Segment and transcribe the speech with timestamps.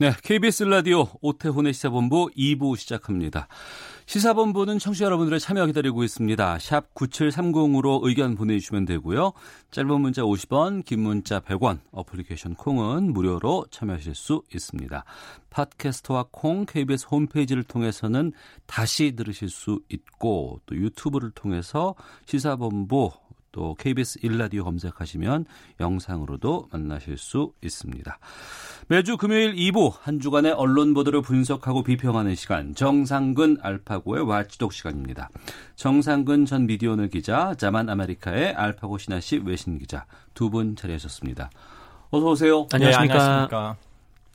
[0.00, 3.48] 네, KBS 라디오 오태훈의 시사본부 2부 시작합니다.
[4.06, 6.58] 시사본부는 청취자 여러분들의 참여 기다리고 있습니다.
[6.58, 9.34] 샵 9730으로 의견 보내주시면 되고요.
[9.70, 15.04] 짧은 문자 50원, 긴 문자 100원, 어플리케이션 콩은 무료로 참여하실 수 있습니다.
[15.50, 18.32] 팟캐스트와 콩, KBS 홈페이지를 통해서는
[18.64, 23.12] 다시 들으실 수 있고 또 유튜브를 통해서 시사본부
[23.52, 25.46] 또 KBS 일라디오 검색하시면
[25.80, 28.18] 영상으로도 만나실 수 있습니다.
[28.88, 35.30] 매주 금요일 2부 한 주간의 언론 보도를 분석하고 비평하는 시간 정상근 알파고의 와치독 시간입니다.
[35.76, 41.50] 정상근 전 미디어오늘 기자, 자만 아메리카의 알파고 신하 씨 외신 기자 두 분 자리하셨습니다.
[42.10, 42.66] 어서 오세요.
[42.72, 43.14] 안녕하십니까.
[43.14, 43.89] 네, 안녕하십니까.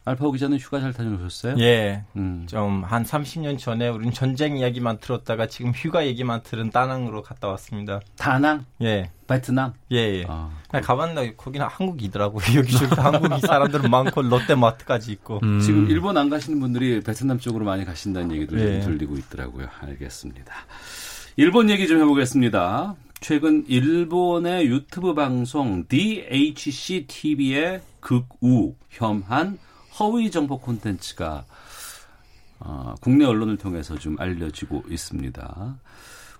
[0.05, 1.55] 알파고 기자는 휴가 잘 다녀오셨어요?
[1.57, 2.03] 예.
[2.15, 2.45] 음.
[2.47, 7.99] 좀한 30년 전에 우린 전쟁 이야기만 들었다가 지금 휴가 얘기만 들은 다낭으로 갔다 왔습니다.
[8.15, 8.65] 다낭?
[8.83, 9.09] 예.
[9.27, 9.73] 베트남?
[9.91, 10.25] 예, 예.
[10.27, 12.43] 아, 가봤는데 거기는 한국이더라고요.
[12.55, 15.39] 여기저기 한국 사람들은 많고 롯데마트까지 있고.
[15.41, 15.59] 음.
[15.59, 18.81] 지금 일본 안 가시는 분들이 베트남 쪽으로 많이 가신다는 얘기도 예.
[18.81, 19.67] 좀 들리고 있더라고요.
[19.81, 20.53] 알겠습니다.
[21.37, 22.95] 일본 얘기 좀 해보겠습니다.
[23.21, 29.57] 최근 일본의 유튜브 방송 DHC TV의 극우, 혐한
[29.99, 31.45] 허위 정보 콘텐츠가
[32.59, 35.77] 어, 국내 언론을 통해서 좀 알려지고 있습니다.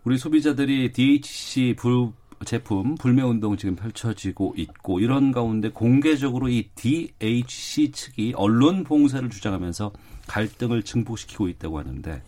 [0.04, 2.12] 우리 소비자들이 DHC 불
[2.46, 9.94] 제품 불매 운동 지금 펼쳐지고 있고 이런 가운데 공개적으로 이 DHC 측이 언론 봉쇄를 주장하면서
[10.28, 12.22] 갈등을 증폭시키고 있다고 하는데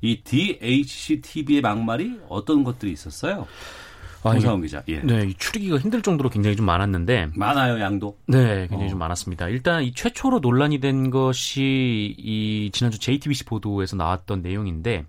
[0.00, 3.46] 이 DHC TV의 막말이 어떤 것들이 있었어요?
[4.24, 4.82] 홍사원 기자.
[4.88, 5.00] 예.
[5.00, 8.16] 네, 추리기가 힘들 정도로 굉장히 좀 많았는데 많아요, 양도.
[8.26, 8.88] 네, 굉장히 어.
[8.90, 9.48] 좀 많았습니다.
[9.48, 15.04] 일단 이 최초로 논란이 된 것이 이 지난주 JTBC 보도에서 나왔던 내용인데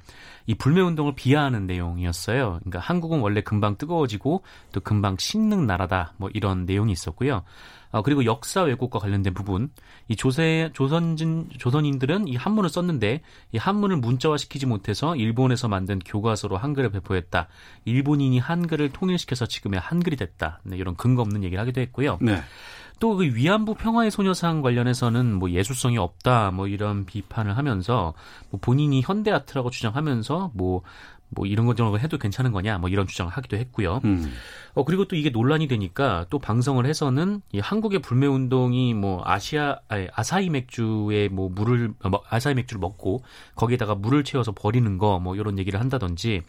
[0.45, 2.59] 이 불매 운동을 비하하는 내용이었어요.
[2.59, 6.13] 그러니까 한국은 원래 금방 뜨거워지고 또 금방 식는 나라다.
[6.17, 7.43] 뭐 이런 내용이 있었고요.
[7.91, 9.71] 어, 그리고 역사 왜곡과 관련된 부분,
[10.07, 16.57] 이 조세 조선진 조선인들은 이 한문을 썼는데 이 한문을 문자화 시키지 못해서 일본에서 만든 교과서로
[16.57, 17.47] 한글을 배포했다.
[17.85, 20.59] 일본인이 한글을 통일시켜서 지금의 한글이 됐다.
[20.63, 22.19] 네, 이런 근거 없는 얘기를 하기도 했고요.
[22.21, 22.41] 네.
[22.99, 28.13] 또그 위안부 평화의 소녀상 관련해서는 뭐 예술성이 없다 뭐 이런 비판을 하면서
[28.49, 30.81] 뭐 본인이 현대 아트라고 주장하면서 뭐
[31.29, 34.01] 뭐 이런 것 저런 거 해도 괜찮은 거냐 뭐 이런 주장을 하기도 했고요.
[34.05, 34.31] 음.
[34.73, 39.79] 어 그리고 또 이게 논란이 되니까 또 방송을 해서는 이 한국의 불매 운동이 뭐 아시아
[39.87, 43.23] 아니, 아사히 맥주에 뭐 물을 뭐 아사히 맥주를 먹고
[43.55, 46.41] 거기에다가 물을 채워서 버리는 거 뭐 이런 얘기를 한다든지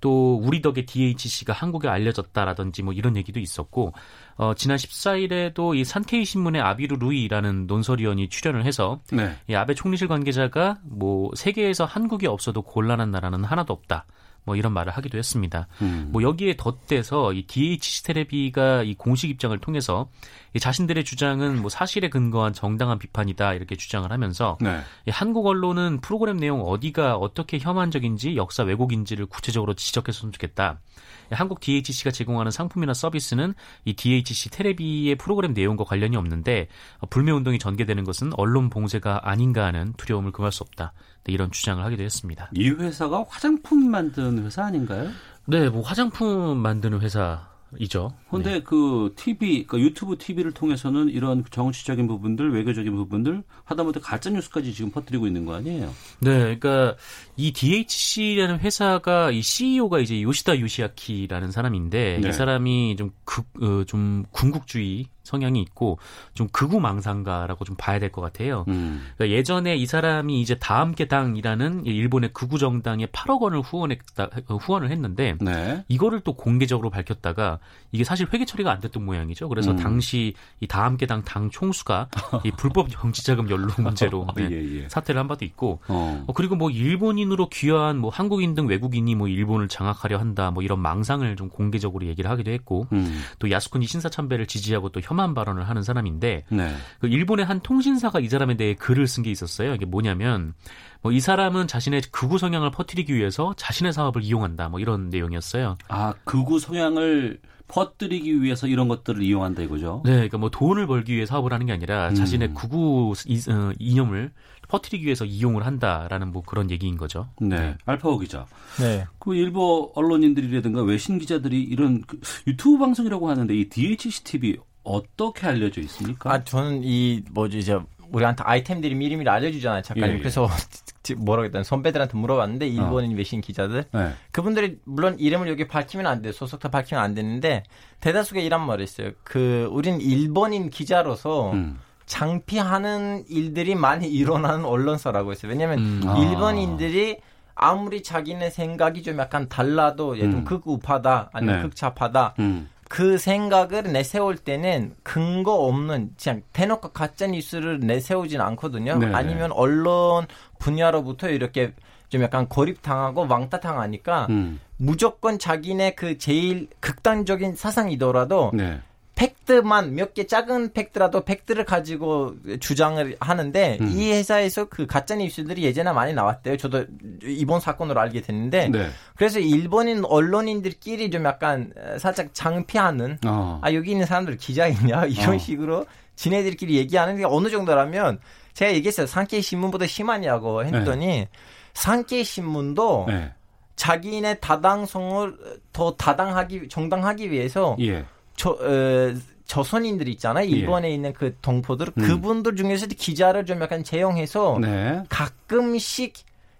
[0.00, 3.92] 또 우리 덕에 DHC가 한국에 알려졌다라든지 뭐 이런 얘기도 있었고
[4.36, 9.36] 어, 지난 14일에도 이 산케이 신문의 아비루 루이라는 논설위원이 출연을 해서 네.
[9.48, 14.06] 이 아베 총리실 관계자가 뭐 세계에서 한국이 없어도 곤란한 나라는 하나도 없다.
[14.44, 15.66] 뭐 이런 말을 하기도 했습니다.
[15.82, 16.08] 음.
[16.12, 20.10] 뭐 여기에 덧대서 이 DHC 테레비가 이 공식 입장을 통해서
[20.52, 24.80] 이 자신들의 주장은 뭐 사실에 근거한 정당한 비판이다 이렇게 주장을 하면서 네.
[25.06, 30.80] 이 한국 언론은 프로그램 내용 어디가 어떻게 혐한적인지 역사 왜곡인지를 구체적으로 지적했으면 좋겠다.
[31.30, 33.54] 한국 DHC가 제공하는 상품이나 서비스는
[33.84, 36.68] 이 DHC 테레비의 프로그램 내용과 관련이 없는데
[37.10, 40.92] 불매 운동이 전개되는 것은 언론 봉쇄가 아닌가 하는 두려움을 금할 수 없다.
[41.24, 42.50] 네, 이런 주장을 하기도 했습니다.
[42.52, 45.10] 이 회사가 화장품 만드는 회사 아닌가요?
[45.46, 48.12] 네, 뭐 화장품 만드는 회사 이죠.
[48.28, 48.62] 그런데 네.
[48.62, 54.90] 그 TV, 그 유튜브 TV를 통해서는 이런 정치적인 부분들, 외교적인 부분들 하다못해 가짜 뉴스까지 지금
[54.90, 55.92] 퍼뜨리고 있는 거 아니에요?
[56.20, 56.96] 네, 그러니까
[57.36, 62.28] 이 DHC라는 회사가 이 CEO가 이제 요시다 요시아키라는 사람인데 네.
[62.28, 65.98] 이 사람이 좀 극, 어, 좀 군국주의 성향이 있고
[66.34, 68.64] 좀 극우망상가라고 좀 봐야 될 것 같아요.
[68.68, 69.02] 음.
[69.16, 75.36] 그러니까 예전에 이 사람이 이제 다함께 당이라는 일본의 극우 정당에 8억 원을 후원했다 후원을 했는데
[75.40, 75.84] 네.
[75.88, 77.58] 이거를 또 공개적으로 밝혔다가
[77.90, 79.48] 이게 사실 회계 처리가 안 됐던 모양이죠.
[79.48, 79.76] 그래서 음.
[79.76, 82.08] 당시 이 다함께 당당 총수가
[82.44, 84.88] 이 불법 정치자금 연루 문제로 네, 예, 예.
[84.88, 86.24] 사퇴를 한 바도 있고 어.
[86.26, 90.78] 어, 그리고 뭐 일본인으로 귀화한 뭐 한국인 등 외국인이 뭐 일본을 장악하려 한다 뭐 이런
[90.80, 93.22] 망상을 좀 공개적으로 얘기를 하기도 했고 음.
[93.38, 96.74] 또 야스쿠니 신사참배를 지지하고 또 혐한 발언을 하는 사람인데 네.
[96.98, 99.74] 그 일본의 한 통신사가 이 사람에 대해 글을 쓴 게 있었어요.
[99.74, 100.54] 이게 뭐냐면
[101.02, 104.68] 뭐 이 사람은 자신의 극우 성향을 퍼뜨리기 위해서 자신의 사업을 이용한다.
[104.68, 105.76] 뭐 이런 내용이었어요.
[105.88, 107.38] 아 극우 성향을
[107.68, 110.02] 퍼뜨리기 위해서 이런 것들을 이용한다 이거죠.
[110.04, 112.14] 네, 그러니까 뭐 돈을 벌기 위해 사업을 하는 게 아니라 음.
[112.14, 114.32] 자신의 구구 이, 어, 이념을
[114.68, 117.28] 퍼뜨리기 위해서 이용을 한다라는 뭐 그런 얘기인 거죠.
[117.40, 117.76] 네.
[117.84, 118.46] 알파오 기자.
[118.80, 119.06] 네.
[119.18, 125.80] 그 일부 언론인들이라든가 외신 기자들이 이런 그 유튜브 방송이라고 하는데 이 DHC TV 어떻게 알려져
[125.82, 126.32] 있습니까?
[126.32, 127.78] 아 저는 이 뭐지 이제
[128.12, 130.10] 우리한테 아이템들이 미리미리 알려주잖아요 작가님.
[130.10, 130.18] 예, 예.
[130.18, 130.48] 그래서
[131.18, 133.16] 뭐라고 했다 선배들한테 물어봤는데 일본인 어.
[133.16, 134.12] 외신 기자들 네.
[134.30, 136.32] 그분들이 물론 이름을 여기 밝히면 안 돼.
[136.32, 137.64] 소속사 밝히면 안 되는데
[138.00, 139.10] 대다수가 이란 말이 있어요.
[139.24, 141.78] 그 우린 일본인 기자로서 음.
[142.06, 145.50] 장피하는 일들이 많이 일어나는 언론사라고 했어요.
[145.50, 146.02] 왜냐하면 음.
[146.06, 146.18] 아.
[146.18, 147.18] 일본인들이
[147.54, 150.44] 아무리 자기네 생각이 좀 약간 달라도 들면 음.
[150.44, 151.62] 극우파다 아니면 네.
[151.62, 152.68] 극좌파다 음.
[152.94, 158.98] 그 생각을 내세울 때는 근거 없는 그냥 대놓고 가짜 뉴스를 내세우진 않거든요.
[158.98, 159.10] 네.
[159.12, 160.28] 아니면 언론
[160.60, 161.72] 분야로부터 이렇게
[162.08, 164.60] 좀 약간 고립당하고 왕따당하니까 음.
[164.76, 168.80] 무조건 자기네 그 제일 극단적인 사상이더라도 네.
[169.14, 173.88] 팩트만 몇 개 작은 팩트라도 팩트를 가지고 주장을 하는데 음.
[173.88, 176.56] 이 회사에서 그 가짜 뉴스들이 예전에 많이 나왔대요.
[176.56, 176.84] 저도
[177.22, 178.88] 이번 사건으로 알게 됐는데 네.
[179.16, 183.60] 그래서 일본인 언론인들끼리 좀 약간 살짝 장피하는 어.
[183.62, 185.38] 아 여기 있는 사람들 기자이냐 이런 어.
[185.38, 188.18] 식으로 지네들끼리 얘기하는 게 어느 정도라면
[188.52, 189.06] 제가 얘기했어요.
[189.06, 191.26] 산케이 신문보다 심하냐고 했더니
[191.74, 193.32] 산케이 신문도 네.
[193.76, 195.36] 자기네 다당성을
[195.72, 198.04] 더 다당하기 정당하기 위해서 예.
[198.36, 199.14] 저, 어,
[199.46, 200.46] 저선인들 있잖아요.
[200.46, 202.02] 일본에 있는 그 동포들 음.
[202.02, 205.02] 그분들 중에서 기자를 좀 약간 채용해서 네.
[205.08, 206.14] 가끔씩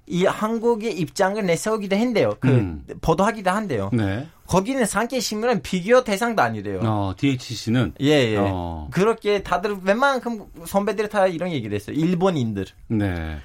[0.06, 2.34] 이 한국의 입장을 내세우기도 한대요.
[2.38, 2.84] 그 음.
[3.00, 3.90] 보도하기도 한대요.
[3.92, 4.26] 네.
[4.46, 6.80] 거기는 산케 신문은 비교 대상도 아니래요.
[6.82, 8.36] 어, DHC는 예, 예.
[8.38, 8.88] 어.
[8.90, 11.96] 그렇게 다들 웬만큼 선배들이 다 이런 얘기를 했어요.
[11.96, 12.66] 일본인들.
[12.88, 13.38] 네.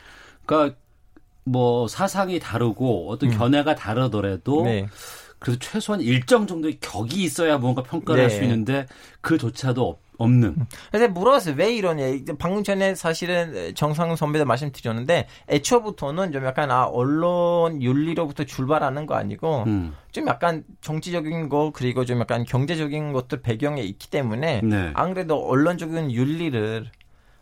[0.46, 0.78] 그러니까
[1.46, 4.66] 뭐 사상이 다르고 어떤 견해가 다르더라도 음.
[4.66, 4.88] 네.
[5.40, 8.36] 그래도 최소한 일정 정도의 격이 있어야 뭔가 평가를 할 네.
[8.36, 8.86] 수 있는데
[9.22, 10.56] 그조차도 없, 없는.
[10.92, 11.56] 그래서 물어봤어요.
[11.58, 12.04] 왜 이러냐.
[12.38, 19.64] 방금 전에 사실은 정상훈 선배도 말씀드렸는데 애초부터는 좀 약간 아 언론 윤리로부터 출발하는 거 아니고
[19.66, 19.96] 음.
[20.12, 24.92] 좀 약간 정치적인 거 그리고 좀 약간 경제적인 것들 배경에 있기 때문에 네.
[24.94, 26.92] 안 그래도 언론적인 윤리를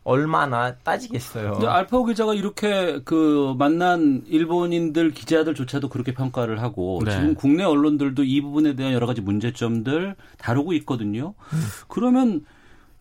[0.08, 1.60] 얼마나 따지겠어요.
[1.68, 7.12] 알파오 기자가 이렇게 그 만난 일본인들 기자들조차도 그렇게 평가를 하고 네.
[7.12, 11.34] 지금 국내 언론들도 이 부분에 대한 여러 가지 문제점들 다루고 있거든요.
[11.52, 11.60] 음.
[11.90, 12.46] 그러면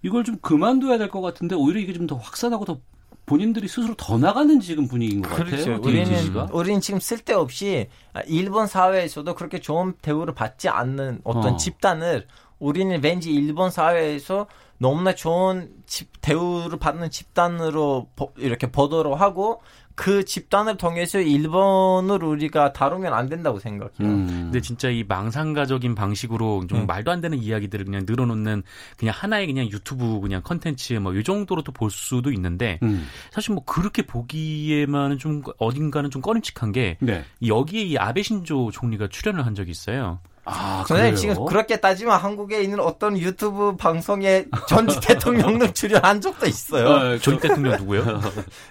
[0.03, 2.81] 이걸 좀 그만둬야 될 것 같은데 오히려 이게 좀 더 확산하고 더
[3.25, 5.57] 본인들이 스스로 더 나가는 지금 분위기인 것 그렇죠.
[5.57, 5.81] 같아요.
[5.83, 6.49] 우리는 DHC가.
[6.53, 7.87] 우리는 지금 쓸데없이
[8.27, 11.57] 일본 사회에서도 그렇게 좋은 대우를 받지 않는 어떤 어.
[11.57, 12.27] 집단을
[12.59, 14.47] 우리는 왠지 일본 사회에서
[14.79, 19.63] 너무나 좋은 집, 대우를 받는 집단으로 보- 이렇게 보도를 하고
[19.95, 23.95] 그 집단을 통해서 일본을 우리가 다루면 안 된다고 생각해요.
[24.03, 24.27] 음.
[24.27, 26.87] 근데 진짜 이 망상가적인 방식으로 좀 음.
[26.87, 28.63] 말도 안 되는 이야기들을 그냥 늘어놓는
[28.99, 33.07] 그냥 하나의 그냥 유튜브 그냥 컨텐츠 뭐 이 정도로 또 볼 수도 있는데 음.
[33.31, 37.25] 사실 뭐 그렇게 보기에만은 좀 어딘가는 좀 꺼림칙한 게 네.
[37.47, 40.19] 여기에 이 아베 신조 총리가 출연을 한 적이 있어요.
[40.49, 41.35] 아, 선생님 그래요?
[41.35, 46.87] 지금 그렇게 따지면 한국에 있는 어떤 유튜브 방송에 전 대통령도 출연한 적도 있어요.
[46.89, 48.21] 어, 전 대통령 누구요?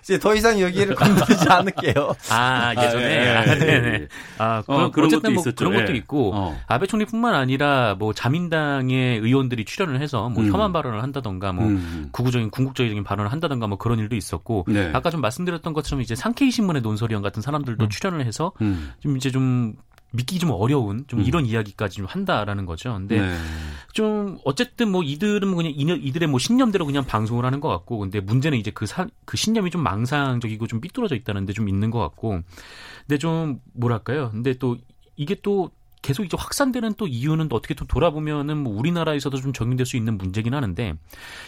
[0.02, 2.16] 이제 더 이상 여기를 건드리지 않을게요.
[2.30, 3.88] 아 예전에 예, 예, 아, 예, 네네.
[3.88, 4.08] 예.
[4.38, 5.56] 아 어, 그런 그런 어쨌든 것도 뭐 있었죠.
[5.56, 5.98] 그런 것도 예.
[5.98, 6.58] 있고 어.
[6.68, 10.54] 아베 총리뿐만 아니라 뭐 자민당의 의원들이 출연을 해서 뭐 음.
[10.54, 12.08] 혐한 발언을 한다던가 뭐 음.
[12.14, 14.92] 구구적인 궁극적인 발언을 한다던가 뭐 그런 일도 있었고 네.
[14.94, 17.90] 아까 좀 말씀드렸던 것처럼 이제 상케이 신문의 논설위원 같은 사람들도 음.
[17.90, 18.94] 출연을 해서 음.
[19.02, 19.76] 좀 이제 좀
[20.16, 21.26] 믿기 좀 어려운 좀 음.
[21.26, 22.94] 이런 이야기까지 좀 한다라는 거죠.
[22.94, 23.36] 근데 네.
[23.94, 28.20] 좀 어쨌든 뭐 이들은 뭐 그냥 이들의 뭐 신념대로 그냥 방송을 하는 것 같고 근데
[28.20, 32.00] 문제는 이제 그, 사, 그 신념이 좀 망상적이고 좀 삐뚤어져 있다는 데 좀 있는 것
[32.00, 32.42] 같고
[33.08, 34.78] 근데 좀 뭐랄까요 근데 또
[35.16, 35.72] 이게 또
[36.06, 40.20] 계속 이제 확산되는 또 이유는 또 어떻게 또 돌아보면은 뭐 우리나라에서도 좀 적용될 수 있는
[40.20, 40.94] 문제긴 하는데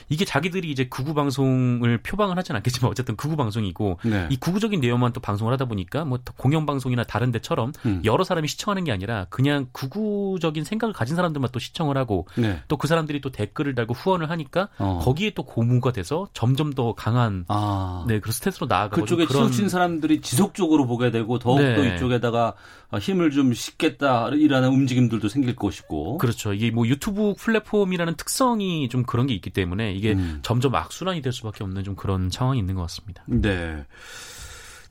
[0.10, 4.28] 이게 자기들이 이제 극우 방송을 표방을 하진 않겠지만 어쨌든 극우 방송이고 네.
[4.32, 8.02] 이 극우적인 내용만 또 방송을 하다 보니까 뭐 공영 방송이나 다른 데처럼 음.
[8.04, 12.60] 여러 사람이 시청하는 게 아니라 그냥 극우적인 생각을 가진 사람들만 또 시청을 하고 네.
[12.68, 15.00] 또그 사람들이 또 댓글을 달고 후원을 하니까 어.
[15.04, 18.06] 거기에 또 고무가 돼서 점점 더 강한 아.
[18.08, 21.94] 네 그런 스탯으로 나아가고 그쪽에 그런 치우친 사람들이 지속적으로 보게 되고 더욱더 네.
[21.94, 22.56] 이쪽에다가
[23.00, 26.18] 힘을 좀 싣겠다 라는 움직임들도 생길 것이고.
[26.18, 26.54] 그렇죠.
[26.54, 30.40] 이게 뭐 유튜브 플랫폼이라는 특성이 좀 그런 게 있기 때문에 이게 음.
[30.42, 33.24] 점점 악순환이 될 수밖에 없는 좀 그런 상황이 있는 것 같습니다.
[33.28, 33.86] 네.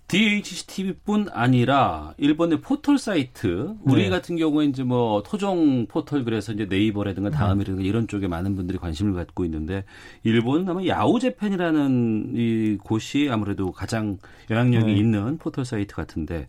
[0.08, 4.08] DHCTV뿐 아니라 일본의 포털 사이트 우리 네.
[4.08, 7.36] 같은 경우에 이제 뭐 토종 포털 그래서 이제 네이버라든가 네.
[7.36, 9.84] 다음이라든가 이런 쪽에 많은 분들이 관심을 갖고 있는데
[10.22, 14.96] 일본은 아마 야후 재팬이라는 이 곳이 아무래도 가장 영향력이 네.
[14.96, 16.46] 있는 포털 사이트 같은데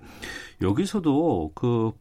[0.62, 1.94] 여기서도 그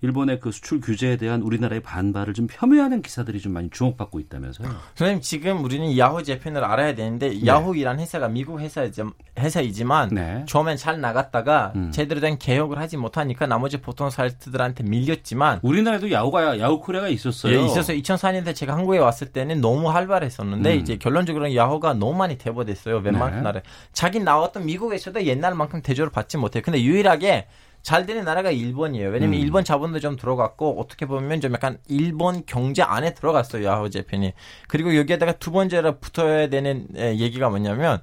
[0.00, 4.68] 일본의 그 수출 규제에 대한 우리나라의 반발을 좀 폄훼하는 기사들이 좀 많이 주목받고 있다면서요.
[4.94, 9.02] 선생님 지금 우리는 야후 재팬을 알아야 되는데 야후이란 회사가 미국 회사이지,
[9.36, 10.44] 회사이지만 네.
[10.46, 11.90] 처음엔 잘 나갔다가 음.
[11.90, 17.58] 제대로 된 개혁을 하지 못하니까 나머지 보통 사이트들한테 밀렸지만 우리나라에도 야후가 야후 코리아가 있었어요.
[17.58, 20.78] 예, 있어서 2004년대 제가 한국에 왔을 때는 너무 활발했었는데 음.
[20.78, 22.98] 이제 결론적으로 야후가 너무 많이 대버됐어요.
[22.98, 23.42] 웬만큼 네.
[23.42, 23.60] 나라.
[23.92, 26.62] 자기 나왔던 미국에서도 옛날만큼 대접을 받지 못해요.
[26.64, 27.48] 근데 유일하게
[27.82, 29.08] 잘 되는 나라가 일본이에요.
[29.10, 29.42] 왜냐면 음.
[29.42, 33.64] 일본 자본도 좀 들어갔고 어떻게 보면 좀 약간 일본 경제 안에 들어갔어요.
[33.64, 34.32] 야후 재팬이.
[34.66, 38.00] 그리고 여기에다가 두 번째로 붙어야 되는 에, 얘기가 뭐냐면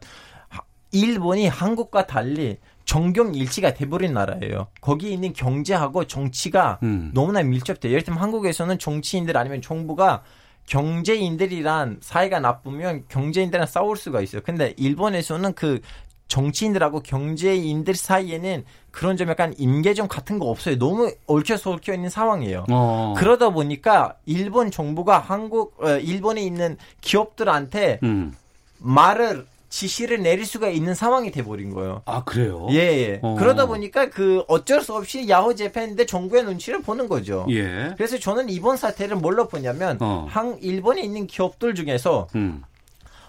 [0.49, 4.67] 하- 일본이 한국과 달리 정경 일치가 돼버린 나라예요.
[4.81, 7.11] 거기 있는 경제하고 정치가 음.
[7.13, 7.91] 너무나 밀접돼요.
[7.91, 10.23] 예를 들면 한국에서는 정치인들 아니면 정부가
[10.67, 14.41] 경제인들이란 사이가 나쁘면 경제인들이랑 싸울 수가 있어요.
[14.43, 15.79] 근데 일본에서는 그
[16.27, 18.63] 정치인들하고 경제인들 사이에는
[18.95, 20.79] 그런 좀 약간 임계점 같은 거 없어요.
[20.79, 22.65] 너무 얽혀서 얽혀 있는 상황이에요.
[22.71, 23.13] 어.
[23.17, 28.33] 그러다 보니까 일본 정부가 한국 어, 일본에 있는 기업들한테 음.
[28.77, 32.03] 말을 지시를 내릴 수가 있는 상황이 돼 버린 거예요.
[32.05, 32.67] 아 그래요?
[32.71, 33.19] 예, 예.
[33.21, 33.35] 어.
[33.37, 37.45] 그러다 보니까 그 어쩔 수 없이 야후 재팬인데 정부의 눈치를 보는 거죠.
[37.49, 37.93] 예.
[37.97, 40.25] 그래서 저는 이번 사태를 뭘로 보냐면 어.
[40.29, 42.63] 한 일본에 있는 기업들 중에서 음.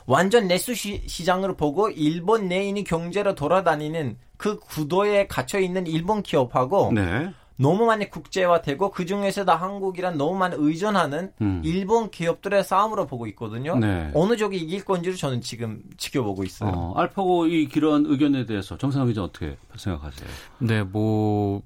[0.06, 6.92] 완전 내수 시, 시장으로 보고 일본 있는 경제로 돌아다니는 그 구도에 갇혀 있는 일본 기업하고
[6.94, 7.32] 네.
[7.58, 11.62] 너무 많이 국제화되고 그 중에서도 한국이란 너무 많이 의존하는 음.
[11.64, 13.78] 일본 기업들의 싸움으로 보고 있거든요.
[13.78, 14.10] 네.
[14.14, 16.70] 어느 쪽이 이길 건지를 저는 지금 지켜보고 있어요.
[16.70, 20.28] 어, 알파고 이 그런 의견에 대해서 정상훈 기자 어떻게 생각하세요?
[20.58, 21.62] 네, 뭐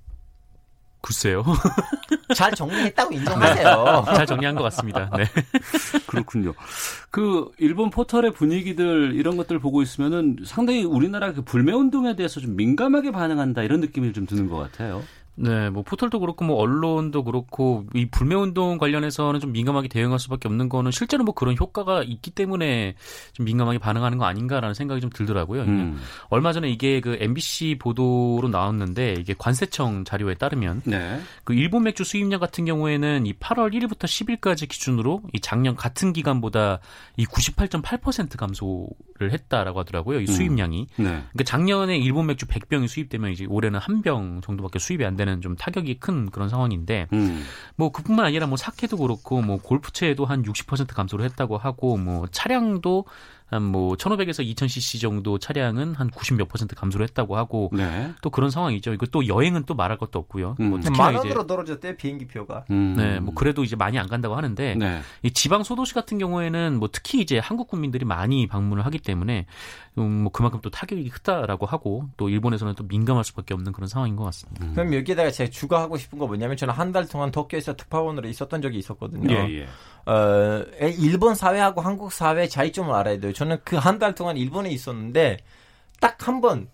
[1.01, 1.45] 글쎄요.
[2.35, 4.05] 잘 정리했다고 인정하세요.
[4.07, 5.11] 잘 정리한 것 같습니다.
[5.17, 5.25] 네.
[6.07, 6.55] 그렇군요.
[7.11, 12.57] 그 일본 포털의 분위기들 이런 것들 보고 있으면은 상당히 우리나라 그 불매 운동에 대해서 좀
[12.57, 15.03] 민감하게 반응한다 이런 느낌이 좀 드는 것 같아요.
[15.43, 20.49] 네, 뭐 포털도 그렇고 뭐 언론도 그렇고 이 불매 운동 관련해서는 좀 민감하게 대응할 수밖에
[20.49, 22.95] 없는 거는 실제로 뭐 그런 효과가 있기 때문에
[23.33, 25.63] 좀 민감하게 반응하는 거 아닌가라는 생각이 좀 들더라고요.
[25.63, 26.01] 음.
[26.29, 31.21] 얼마 전에 이게 그 MBC 보도로 나왔는데 이게 관세청 자료에 따르면 네.
[31.45, 36.81] 그 일본 맥주 수입량 같은 경우에는 이 8월 1일부터 10일까지 기준으로 이 작년 같은 기간보다
[37.17, 40.21] 이 98.8% 감소를 했다라고 하더라고요.
[40.21, 40.87] 이 수입량이.
[40.97, 41.05] 네.
[41.05, 45.57] 그러니까 작년에 일본 맥주 100병이 수입되면 이제 올해는 한 병 정도밖에 수입이 안 되는 좀
[45.57, 47.45] 타격이 큰 그런 상황인데 음.
[47.77, 53.05] 뭐 그뿐만 아니라 뭐 사케도 그렇고 뭐 골프채도 한 60% 감소를 했다고 하고 뭐 차량도
[53.51, 58.13] 한뭐 1,500에서 2,000cc 정도 차량은 한 90 몇 퍼센트 감소를 했다고 하고 네.
[58.23, 58.93] 또 그런 상황이죠.
[58.93, 60.55] 이거 또 여행은 또 말할 것도 없고요.
[60.61, 60.71] 음.
[60.71, 62.65] 뭐 만 원으로 떨어졌대요 비행기 표가.
[62.71, 62.95] 음.
[62.97, 65.01] 네, 뭐 그래도 이제 많이 안 간다고 하는데 네.
[65.23, 69.47] 이 지방 소도시 같은 경우에는 뭐 특히 이제 한국 국민들이 많이 방문을 하기 때문에
[70.03, 74.17] 음, 뭐 그만큼 또 타격이 크다라고 하고 또 일본에서는 또 민감할 수밖에 없는 그런 상황인
[74.17, 74.67] 것 같습니다.
[74.75, 78.79] 그럼 여기에다가 제가 추가하고 싶은 거 뭐냐면 저는 한 달 동안 도쿄에서 특파원으로 있었던 적이
[78.79, 79.33] 있었거든요.
[79.35, 79.69] 예, 예.
[80.11, 80.65] 어,
[80.99, 83.33] 일본 사회하고 한국 사회의 차이점을 알아야 돼요.
[83.33, 85.39] 저는 그 한 달 동안 일본에 있었는데
[86.01, 86.69] 딱 한 번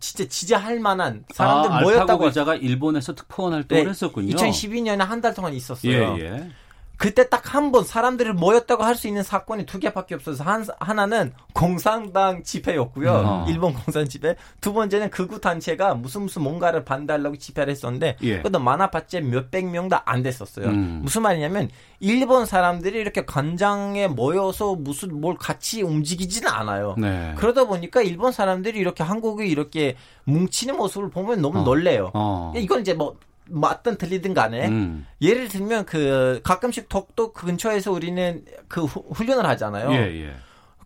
[0.00, 4.34] 진짜 지지할 만한 사람들 아, 모였다고 알파고 기자가 일본에서 특파원 활동을 네, 했었군요.
[4.34, 6.16] 2012년에 한 달 동안 있었어요.
[6.18, 6.50] 예, 예.
[6.98, 11.32] 그때 딱 한 번 사람들이 모였다고 할 수 있는 사건이 두 개밖에 없어서 한, 하나는
[11.54, 13.12] 공산당 집회였고요.
[13.12, 13.46] 어.
[13.48, 14.34] 일본 공산 집회.
[14.60, 18.36] 두 번째는 극우 단체가 무슨 무슨 뭔가를 반대하려고 집회를 했었는데 예.
[18.38, 20.66] 그것도 많아봤자 몇백 명도 안 됐었어요.
[20.66, 21.00] 음.
[21.04, 26.96] 무슨 말이냐면 일본 사람들이 이렇게 관장에 모여서 무슨 뭘 같이 움직이지는 않아요.
[26.98, 27.34] 네.
[27.36, 31.62] 그러다 보니까 일본 사람들이 이렇게 한국에 이렇게 뭉치는 모습을 보면 너무 어.
[31.62, 32.10] 놀래요.
[32.14, 32.52] 어.
[32.56, 33.16] 이건 이제 뭐
[33.48, 35.06] 맞든 틀리든 간에 음.
[35.20, 39.90] 예를 들면 그 가끔씩 덕도 근처에서 우리는 그 후- 훈련을 하잖아요.
[39.92, 40.34] 예, 예.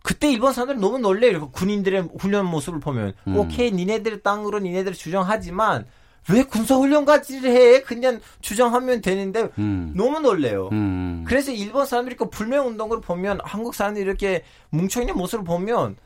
[0.01, 1.31] 그때 일본 사람들이 너무 놀래요.
[1.31, 3.37] 이렇게 군인들의 훈련 모습을 보면 음.
[3.37, 5.85] 오케이 니네들 땅으로 니네들 주장하지만
[6.29, 7.81] 왜 군사 훈련까지를 해?
[7.81, 9.93] 그냥 주장하면 되는데 음.
[9.95, 10.69] 너무 놀래요.
[10.71, 11.23] 음.
[11.27, 15.97] 그래서 일본 사람들이 그 불매 운동을 보면 한국 사람들이 이렇게 뭉쳐 있는 모습을 보면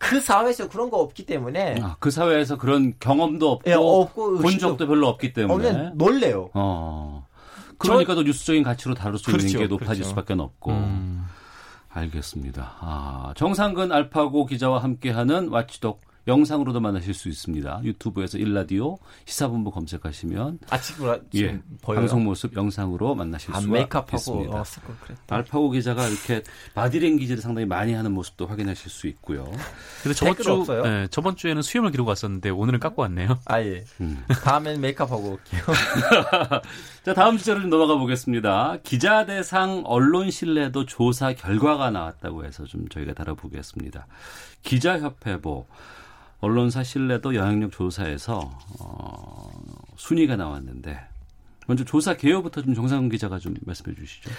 [0.00, 4.58] 그 사회에서 그런 거 없기 때문에 아, 그 사회에서 그런 경험도 없고, 예, 없고 본
[4.58, 5.90] 적도 별로 없기 때문에.
[5.94, 6.48] 놀래요.
[6.54, 7.26] 어.
[7.76, 10.08] 그러니까 더 뉴스적인 가치로 다룰 수 있는 그렇죠, 게 높아질 그렇죠.
[10.08, 10.70] 수밖에 없고.
[10.70, 11.26] 음.
[11.90, 12.76] 알겠습니다.
[12.80, 17.80] 아, 정상근 알파고 기자와 함께하는 와치독 영상으로도 만나실 수 있습니다.
[17.84, 22.00] 유튜브에서 일라디오 시사본부 검색하시면 아침으로 예, 보여요.
[22.00, 24.60] 방송 모습 영상으로 만나실 아, 수가 메이크업하고 있습니다.
[24.60, 24.64] 어.
[25.28, 26.42] 알파고 기자가 이렇게
[26.74, 29.50] 바디랭귀지를 상당히 많이 하는 모습도 확인하실 수 있고요.
[30.02, 30.82] 그래서 저번 주 없어요?
[30.82, 33.38] 네, 저번 주에는 수염을 기르고 왔었는데 오늘은 깎고 왔네요.
[33.46, 33.84] 아 예.
[34.00, 34.24] 음.
[34.44, 35.62] 다음엔 메이크업하고 올게요.
[37.04, 38.78] 자, 다음 주제로 좀 넘어가 보겠습니다.
[38.82, 44.06] 기자 대상 언론 신뢰도 조사 결과가 나왔다고 해서 좀 저희가 다뤄보겠습니다.
[44.62, 45.66] 기자협회보
[46.40, 49.50] 언론사 신뢰도 영향력 조사에서 어,
[49.96, 50.98] 순위가 나왔는데
[51.66, 54.30] 먼저 조사 개요부터 좀 정상훈 기자가 좀 말씀해 주시죠.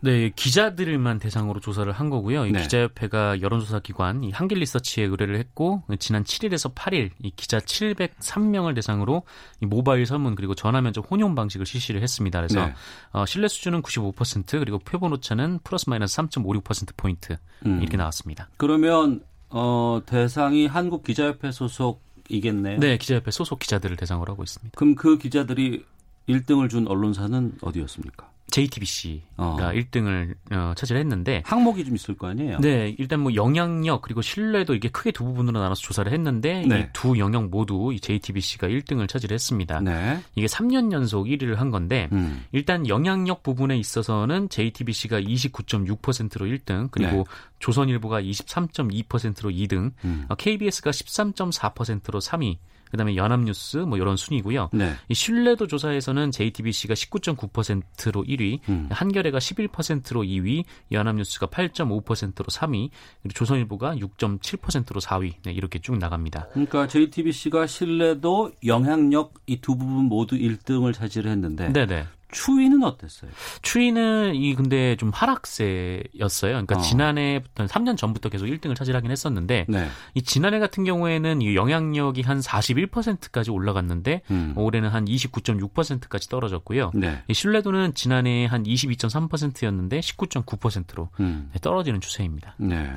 [0.00, 2.46] 네, 기자들만 대상으로 조사를 한 거고요.
[2.46, 2.62] 이 네.
[2.62, 9.24] 기자협회가 여론조사 기관 이 한길 리서치에 의뢰를 했고 지난 7일에서 8일 이 기자 703명을 대상으로
[9.60, 12.38] 이 모바일 설문 그리고 전화 면접 혼용 방식을 실시를 했습니다.
[12.38, 12.74] 그래서 네.
[13.10, 17.36] 어, 신뢰 수준은 95% 그리고 표본 오차는 플러스 마이너스 3.56% 포인트
[17.66, 17.82] 음.
[17.82, 18.48] 이렇게 나왔습니다.
[18.56, 22.78] 그러면 어, 대상이 한국 기자협회 소속이겠네요.
[22.80, 24.76] 네, 기자협회 소속 기자들을 대상으로 하고 있습니다.
[24.76, 25.84] 그럼 그 기자들이
[26.28, 28.30] 1등을 준 언론사는 어디였습니까?
[28.50, 29.56] JTBC가 어.
[29.58, 32.58] 1등을 어, 차지를 했는데 항목이 좀 있을 거 아니에요?
[32.58, 36.90] 네, 일단 뭐 영향력 그리고 신뢰도 이게 크게 두 부분으로 나눠서 조사를 했는데 네.
[36.90, 39.80] 이두 영역 모두 이 JTBC가 1등을 차지를 했습니다.
[39.80, 40.20] 네.
[40.34, 42.44] 이게 3년 연속 1위를 한 건데 음.
[42.52, 47.24] 일단 영향력 부분에 있어서는 JTBC가 29.6%로 1등 그리고 네.
[47.58, 50.24] 조선일보가 23.2%로 2등 음.
[50.28, 52.56] 어, KBS가 13.4%로 3위
[52.90, 54.70] 그다음에 연합뉴스 뭐 이런 순위고요.
[54.72, 54.92] 네.
[55.08, 58.88] 이 신뢰도 조사에서는 JTBC가 19.9%로 1위, 음.
[58.90, 62.90] 한겨레가 11%로 2위, 연합뉴스가 8.5%로 3위,
[63.22, 65.34] 그리고 조선일보가 6.7%로 4위.
[65.44, 66.48] 네, 이렇게 쭉 나갑니다.
[66.52, 72.06] 그러니까 JTBC가 신뢰도 영향력 이 두 부분 모두 1등을 차지를 했는데 네, 네.
[72.30, 73.30] 추위는 어땠어요?
[73.62, 76.52] 추이는 이 근데 좀 하락세였어요.
[76.52, 76.80] 그러니까 어.
[76.80, 79.88] 지난해부터 3년 전부터 계속 1등을 차지하긴 했었는데 네.
[80.14, 84.52] 이 지난해 같은 경우에는 이 영향력이 한 41%까지 올라갔는데 음.
[84.56, 86.92] 올해는 한 29.6%까지 떨어졌고요.
[86.94, 87.22] 네.
[87.28, 91.50] 이 신뢰도는 지난해 한 22.3%였는데 19.9%로 음.
[91.62, 92.54] 떨어지는 추세입니다.
[92.58, 92.90] 네.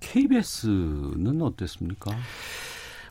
[0.00, 2.14] KBS는 어땠습니까?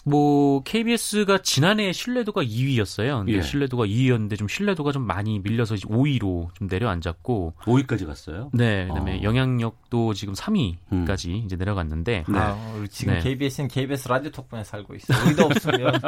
[0.03, 3.19] 뭐 KBS가 지난해 신뢰도가 2위였어요.
[3.19, 3.41] 근데 예.
[3.41, 8.50] 신뢰도가 2위였는데 좀 신뢰도가 좀 많이 밀려서 5위로 좀 내려앉았고 5위까지 갔어요.
[8.53, 9.24] 네, 그다음에 어.
[9.24, 12.38] 영향력도 지금 3위까지 이제 내려갔는데 네.
[12.38, 13.22] 아, 우리 지금 네.
[13.22, 15.13] KBS는 KBS 라디오 덕분에 살고 있어.
[15.25, 15.93] 우리도 없으면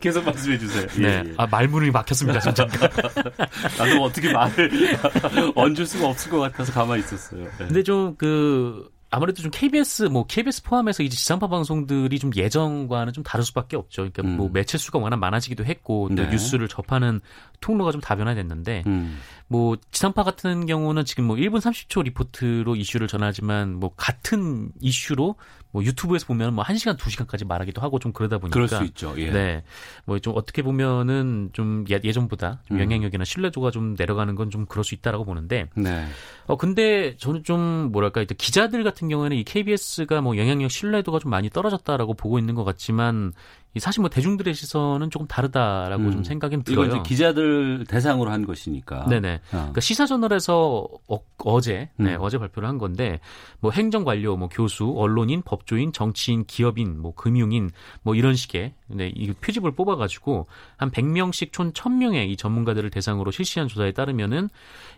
[0.00, 0.86] 계속 말씀해 주세요.
[0.98, 1.32] 네.
[1.36, 2.66] 아, 말문이 막혔습니다, 진짜.
[3.78, 4.68] 나도 어떻게 말을
[5.54, 7.44] 얹을 수가 없을 것 같아서 가만히 있었어요.
[7.44, 7.50] 네.
[7.58, 13.22] 근데 좀 그 아무래도 좀 KBS 뭐 KBS 포함해서 이제 지상파 방송들이 좀 예전과는 좀
[13.22, 14.08] 다를 수밖에 없죠.
[14.10, 14.52] 그러니까 뭐 음.
[14.54, 16.30] 매체 수가 워낙 많아지기도 했고 또 네.
[16.30, 17.20] 뉴스를 접하는
[17.62, 19.18] 통로가 좀 다변화됐는데 음.
[19.48, 25.36] 뭐 지상파 같은 경우는 지금 뭐 1분 30초 리포트로 이슈를 전하지만 뭐 같은 이슈로
[25.72, 29.14] 뭐 유튜브에서 보면 뭐 1시간, 2시간까지 말하기도 하고 좀 그러다 보니까 그럴 수 있죠.
[29.16, 29.30] 예.
[29.30, 29.62] 네.
[30.04, 32.82] 뭐 좀 어떻게 보면은 좀 예- 예전보다 좀 음.
[32.82, 36.06] 영향력이나 신뢰도가 좀 내려가는 건 좀 그럴 수 있다라고 보는데 네.
[36.46, 41.30] 어 근데 저는 좀 뭐랄까 이제 기자들 같은 경우에는 이 KBS가 뭐 영향력 신뢰도가 좀
[41.30, 46.12] 많이 떨어졌다라고 보고 있는 것 같지만 이 사실 뭐 대중들의 시선은 조금 다르다라고 음.
[46.12, 46.86] 좀 생각은 이건 들어요.
[46.86, 49.06] 이제 기자들 대상으로 한 것이니까.
[49.06, 49.34] 네네.
[49.34, 49.40] 어.
[49.50, 52.18] 그러니까 시사저널에서 어, 제 네, 음.
[52.20, 53.20] 어제 발표를 한 건데
[53.60, 57.70] 뭐 행정관료, 뭐 교수, 언론인, 법조인, 정치인, 기업인, 뭐 금융인
[58.02, 63.68] 뭐 이런 식의 네, 이 표집을 뽑아가지고 한 100명씩 총 1000명의 이 전문가들을 대상으로 실시한
[63.68, 64.50] 조사에 따르면은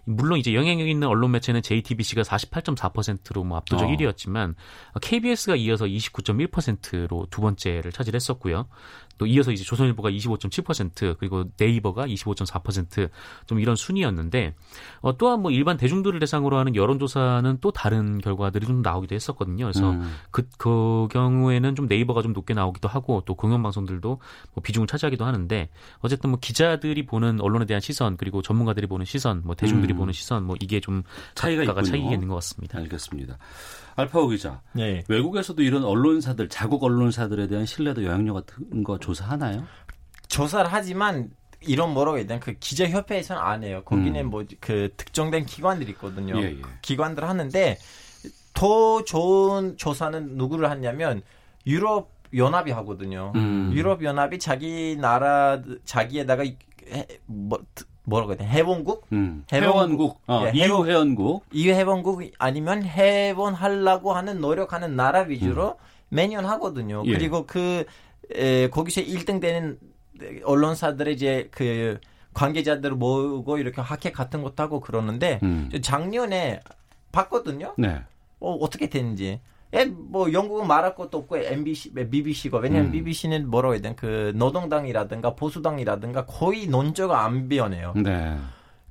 [0.05, 3.93] 물론 이제 영향력 있는 언론 매체는 JTBC가 48.4%로 뭐 압도적 어.
[3.93, 4.55] 1위였지만
[5.01, 8.64] KBS가 이어서 29.1%로 두 번째를 차지했었고요.
[9.19, 14.55] 또 이어서 이제 조선일보가 25.7% 그리고 네이버가 25.4%좀 이런 순이었는데
[15.01, 19.67] 어, 또한 뭐 일반 대중들을 대상으로 하는 여론조사는 또 다른 결과들이 좀 나오기도 했었거든요.
[19.67, 20.15] 그래서 음.
[20.31, 24.09] 그, 그 경우에는 좀 네이버가 좀 높게 나오기도 하고 또 공영방송들도
[24.55, 25.69] 뭐 비중을 차지하기도 하는데
[26.01, 29.99] 어쨌든 뭐 기자들이 보는 언론에 대한 시선 그리고 전문가들이 보는 시선 뭐 대중들이 음.
[29.99, 31.03] 보는 시선 뭐 이게 좀
[31.35, 31.83] 차이가 있군요.
[31.83, 32.79] 차이가 있는 것 같습니다.
[32.79, 33.39] 알겠습니다.
[33.97, 34.61] 알파오 기자.
[34.73, 35.05] 네.
[35.09, 39.65] 외국에서도 이런 언론사들, 자국 언론사들에 대한 신뢰도 영향력 같은 거 조사하나요?
[40.29, 41.31] 조사를 하지만
[41.61, 43.83] 이런 뭐라고 해야 되나 그 기자협회에서는 안 해요.
[43.85, 44.31] 거기는 음.
[44.31, 46.37] 뭐그 특정된 기관들이 있거든요.
[46.39, 46.61] 예, 예.
[46.61, 47.79] 그 기관들 하는데
[48.53, 51.23] 더 좋은 조사는 누구를 하냐면
[51.67, 53.33] 유럽 연합이 하거든요.
[53.37, 53.71] 음.
[53.73, 56.45] 유럽 연합이 자기 나라 자기에다가
[57.27, 57.61] 뭐
[58.05, 59.45] 뭐라고 해야 되나 해본국 음.
[59.49, 61.45] 해본- 회원국, 어, 예, EU 해본- 회원국.
[61.53, 65.79] 이 해본국 아니면 해본하려고 하는 노력하는 나라 위주로
[66.11, 67.03] 매년 하거든요.
[67.07, 67.13] 예.
[67.13, 67.85] 그리고 그
[68.35, 69.79] 에, 거기서 1등 되는
[70.45, 71.99] 언론사들의 이제 그
[72.35, 75.71] 관계자들 을 모으고 이렇게 학회 같은 것도 하고 그러는데 음.
[75.83, 76.61] 작년에
[77.13, 77.75] 봤거든요.
[77.79, 78.01] 네.
[78.41, 79.41] 어, 어떻게 됐는지.
[79.75, 82.93] 예, 뭐 영국은 말할 것도 없고 MBC, BBC가 왜냐면 음.
[82.93, 87.93] BBC는 뭐라고 해야 되나 그 노동당이라든가 보수당이라든가 거의 논조가 안 변해요.
[87.97, 88.37] 네.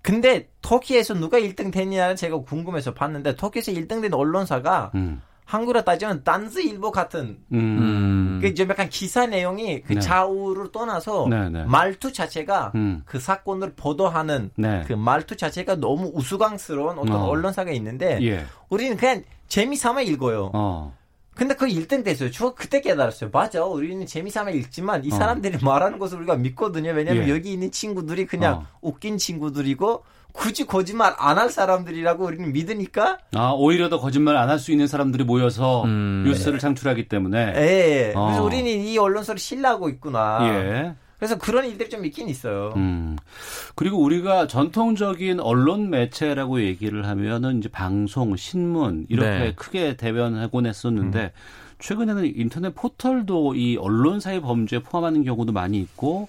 [0.01, 5.21] 근데 터키에서 누가 1등 됐냐는 제가 궁금해서 봤는데 터키에서 1등 된 언론사가 음.
[5.45, 8.39] 한국으로 따지면 딴스 일보 같은 음.
[8.41, 9.99] 그좀 약간 기사 내용이 그 네.
[9.99, 11.63] 좌우를 떠나서 네, 네.
[11.65, 13.01] 말투 자체가 음.
[13.05, 14.83] 그 사건을 보도하는 네.
[14.87, 17.25] 그 말투 자체가 너무 우스꽝스러운 어떤 어.
[17.25, 18.45] 언론사가 있는데 예.
[18.69, 20.51] 우리는 그냥 재미삼아 읽어요.
[20.53, 20.95] 어.
[21.35, 22.29] 근데 그 1등 됐어요.
[22.31, 23.29] 저 그때 깨달았어요.
[23.33, 23.63] 맞아.
[23.65, 25.15] 우리는 재미삼아 읽지만 이 어.
[25.15, 26.91] 사람들이 말하는 것을 우리가 믿거든요.
[26.91, 27.29] 왜냐면 예.
[27.31, 28.65] 여기 있는 친구들이 그냥 어.
[28.81, 34.57] 웃긴 친구들이고 굳이 거짓말 안 할 사람들이라고 우리는 믿으니까 아, 오히려 더 거짓말 안 할
[34.59, 36.23] 수 있는 사람들이 모여서 음.
[36.25, 37.53] 뉴스를 창출하기 때문에.
[37.55, 38.11] 예.
[38.15, 38.43] 그래서 어.
[38.43, 40.39] 우리는 이 언론사를 신뢰하고 있구나.
[40.43, 40.95] 예.
[41.23, 42.73] 그래서 그런 일들이 좀 있긴 있어요.
[42.75, 43.15] 음.
[43.75, 49.53] 그리고 우리가 전통적인 언론 매체라고 얘기를 하면은 이제 방송, 신문 이렇게 네.
[49.55, 51.31] 크게 대변하곤 했었는데
[51.79, 56.27] 최근에는 인터넷 포털도 이 언론사의 범죄에 포함하는 경우도 많이 있고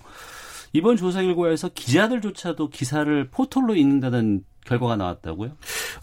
[0.73, 5.53] 이번 조사 결과에서 기자들조차도 기사를 포털로 읽는다는 결과가 나왔다고요?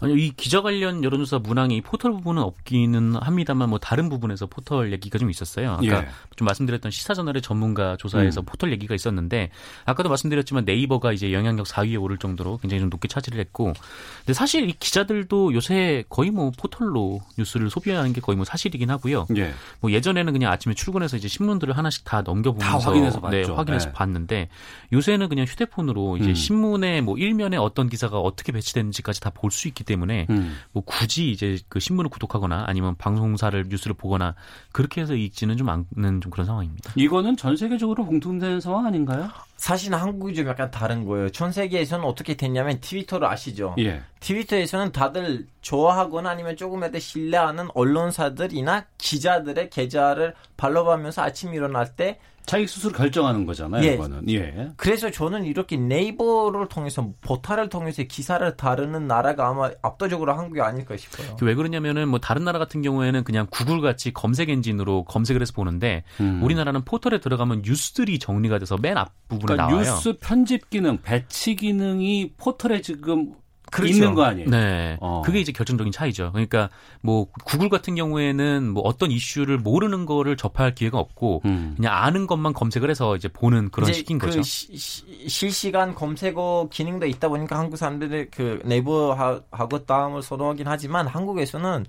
[0.00, 4.92] 아니요, 이 기자 관련 여론조사 문항에 이 포털 부분은 없기는 합니다만 뭐 다른 부분에서 포털
[4.92, 5.72] 얘기가 좀 있었어요.
[5.72, 6.08] 아까 예.
[6.36, 8.44] 좀 말씀드렸던 시사저널의 전문가 조사에서 음.
[8.44, 9.50] 포털 얘기가 있었는데
[9.84, 13.72] 아까도 말씀드렸지만 네이버가 이제 영향력 4위에 오를 정도로 굉장히 좀 높게 차지를 했고
[14.18, 19.26] 근데 사실 이 기자들도 요새 거의 뭐 포털로 뉴스를 소비하는 게 거의 뭐 사실이긴 하고요.
[19.36, 19.52] 예.
[19.80, 23.56] 뭐 예전에는 그냥 아침에 출근해서 이제 신문들을 하나씩 다 넘겨보면서 다 확인해서 네, 봤죠.
[23.56, 23.92] 확인해서 네.
[23.92, 24.48] 봤는데
[24.92, 26.34] 요새는 그냥 휴대폰으로 이제 음.
[26.34, 30.58] 신문에 뭐 일면에 어떤 기사가 어떻게 배치됐는지까지 다 볼 수 있기 때문에 음.
[30.72, 34.34] 뭐 굳이 이제 그 신문을 구독하거나 아니면 방송사를 뉴스를 보거나
[34.72, 36.92] 그렇게 해서 읽지는 좀 않는 좀 그런 상황입니다.
[36.96, 39.28] 이거는 전 세계적으로 공통된 상황 아닌가요?
[39.56, 41.30] 사실은 한국이 좀 약간 다른 거예요.
[41.30, 43.74] 전 세계에서는 어떻게 됐냐면 트위터를 아시죠?
[43.78, 44.02] 예.
[44.20, 52.92] 트위터에서는 다들 좋아하거나 아니면 조금이라도 신뢰하는 언론사들이나 기자들의 계좌를 발로하면서 아침 일어날 때 자기 스스로
[52.92, 53.84] 결정하는 거잖아요.
[53.84, 53.94] 예.
[53.94, 54.28] 이거는.
[54.30, 54.68] 예.
[54.76, 61.36] 그래서 저는 이렇게 네이버를 통해서 포탈을 통해서 기사를 다루는 나라가 아마 압도적으로 한국이 아닐까 싶어요.
[61.40, 66.02] 왜 그러냐면은 뭐 다른 나라 같은 경우에는 그냥 구글 같이 검색 엔진으로 검색을 해서 보는데
[66.20, 66.42] 음.
[66.42, 69.94] 우리나라는 포털에 들어가면 뉴스들이 정리가 돼서 맨 앞 부분에 그러니까 나와요.
[69.94, 73.34] 뉴스 편집 기능, 배치 기능이 포털에 지금
[73.72, 73.92] 그렇죠.
[73.94, 74.48] 있는 거 아니에요?
[74.50, 74.96] 네.
[75.00, 75.22] 어.
[75.24, 76.30] 그게 이제 결정적인 차이죠.
[76.32, 76.68] 그러니까
[77.00, 81.72] 뭐 구글 같은 경우에는 뭐 어떤 이슈를 모르는 거를 접할 기회가 없고 음.
[81.76, 84.42] 그냥 아는 것만 검색을 해서 이제 보는 그런 이제 식인 그 거죠.
[84.42, 91.86] 시- 시- 실시간 검색어 기능도 있다 보니까 한국 사람들이 그 네이버하고 다음을 선호하긴 하지만 한국에서는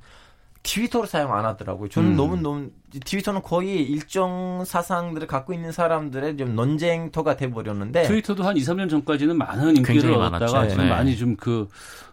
[0.63, 1.89] 트위터를 사용 안 하더라고요.
[1.89, 2.15] 저는 음.
[2.15, 2.69] 너무 너무
[3.05, 8.89] 트위터는 거의 일정 사상들을 갖고 있는 사람들의 좀 논쟁터가 돼 버렸는데 트위터도 한 2, 3년
[8.89, 10.69] 전까지는 많은 인기를 얻었다가.
[10.69, 10.89] 지금 네.
[10.89, 11.67] 많이 좀그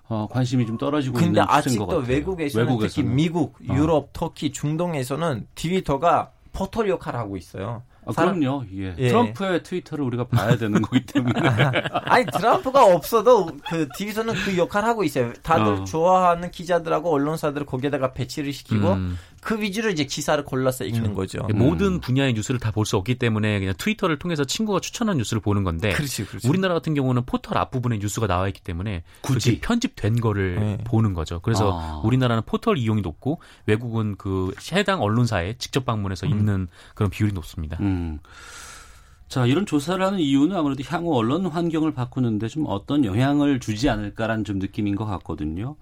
[0.09, 2.05] 어, 관심이 좀 떨어지고 근데 있는 추세인 것 아직도 같아요.
[2.09, 3.15] 외국에서는, 특히 외국에서는.
[3.15, 3.75] 미국, 어.
[3.75, 7.85] 유럽, 터키, 중동에서는 트위터가 포털 역할을 하고 있어요.
[8.17, 8.65] 아, 그럼요.
[8.75, 8.95] 예.
[8.99, 9.09] 예.
[9.09, 11.41] 트럼프의 트위터를 우리가 봐야 되는 거기 때문에.
[12.05, 15.33] 아니 트럼프가 없어도 그 TV에서는 그 역할 하고 있어요.
[15.43, 15.85] 다들 어.
[15.85, 19.19] 좋아하는 기자들하고 언론사들을 거기에다가 배치를 시키고 음.
[19.41, 21.47] 그 위주로 이제 기사를 골라서 읽는 거죠.
[21.51, 21.59] 음.
[21.59, 25.65] 모든 분야의 뉴스를 다 볼 수 없기 때문에 그냥 트위터를 통해서 친구가 추천한 뉴스를 보는
[25.65, 26.49] 건데 그렇지, 그렇지.
[26.49, 29.61] 우리나라 같은 경우는 포털 앞부분에 뉴스가 나와 있기 때문에 굳이.
[29.61, 30.79] 편집된 거를 네.
[30.85, 31.41] 보는 거죠.
[31.41, 32.01] 그래서 아.
[32.05, 37.77] 우리나라는 포털 이용이 높고 외국은 그 해당 언론사에 직접 방문해서 읽는 그런 비율이 높습니다.
[37.81, 38.19] 음.
[39.29, 44.45] 자, 이런 조사를 하는 이유는 아무래도 향후 언론 환경을 바꾸는데 좀 어떤 영향을 주지 않을까라는
[44.45, 45.77] 좀 느낌인 것 같거든요.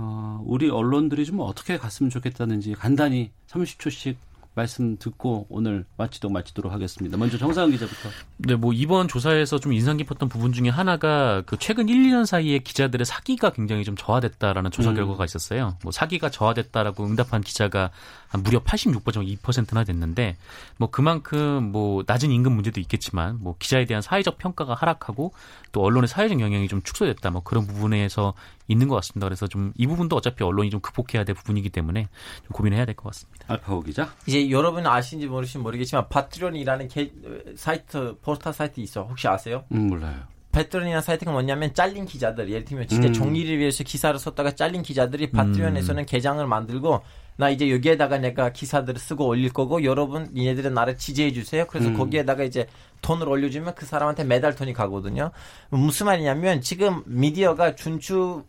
[0.00, 4.16] 어, 우리 언론들이 좀 어떻게 갔으면 좋겠다는지 간단히 30초씩
[4.54, 7.16] 말씀 듣고 오늘 마치도록 마치도록 하겠습니다.
[7.16, 8.08] 먼저 정상은 기자부터.
[8.38, 12.58] 네, 뭐 이번 조사에서 좀 인상 깊었던 부분 중에 하나가 그 최근 1, 2년 사이에
[12.58, 14.96] 기자들의 사기가 굉장히 좀 저하됐다라는 조사 음.
[14.96, 15.76] 결과가 있었어요.
[15.84, 17.90] 뭐 사기가 저하됐다라고 응답한 기자가
[18.28, 20.36] 한 무려 86.2%나 됐는데
[20.78, 25.32] 뭐 그만큼 뭐 낮은 임금 문제도 있겠지만 뭐 기자에 대한 사회적 평가가 하락하고
[25.72, 28.34] 또 언론의 사회적 영향이 좀 축소됐다 뭐 그런 부분에서
[28.70, 29.26] 있는 것 같습니다.
[29.26, 33.04] 그래서 좀 이 부분도 어차피 언론이 좀 극복해야 될 부분이기 때문에 좀 고민해야 될 것
[33.10, 33.44] 같습니다.
[33.48, 34.10] 알파고 기자.
[34.26, 37.12] 이제 여러분 아시는지 모르시면 모르겠지만 Patreon이라는 게,
[37.56, 39.02] 사이트 포스터 사이트 있어.
[39.04, 39.64] 혹시 아세요?
[39.72, 40.16] 음, 몰라요.
[40.52, 43.12] Patreon이라는 사이트가 뭐냐면 잘린 기자들 예를 들면 진짜 음.
[43.12, 47.00] 정의를 위해서 기사를 썼다가 잘린 기자들이 Patreon에서는 계정을 만들고
[47.36, 51.64] 나 이제 여기에다가 내가 기사들을 쓰고 올릴 거고 여러분 니네들은 나를 지지해 주세요.
[51.68, 51.96] 그래서 음.
[51.96, 52.66] 거기에다가 이제
[53.00, 55.30] 돈을 올려주면 그 사람한테 매달 돈이 가거든요.
[55.70, 58.42] 무슨 말이냐면 지금 미디어가 준추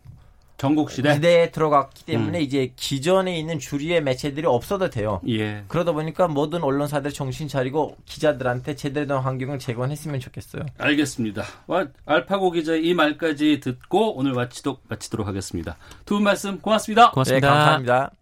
[0.62, 1.12] 전국 시대.
[1.14, 2.40] 시대에 들어갔기 때문에 음.
[2.40, 5.20] 이제 기존에 있는 주류의 매체들이 없어도 돼요.
[5.28, 5.64] 예.
[5.66, 10.62] 그러다 보니까 모든 언론사들이 정신 차리고 기자들한테 제대로 된 환경을 제공했으면 좋겠어요.
[10.78, 11.42] 알겠습니다.
[11.66, 15.76] 와, 알파고 기자의 이 말까지 듣고 오늘 마치도록 마치도록 하겠습니다.
[16.04, 17.10] 두 분 말씀 고맙습니다.
[17.10, 17.48] 고맙습니다.
[17.48, 18.12] 네, 감사합니다.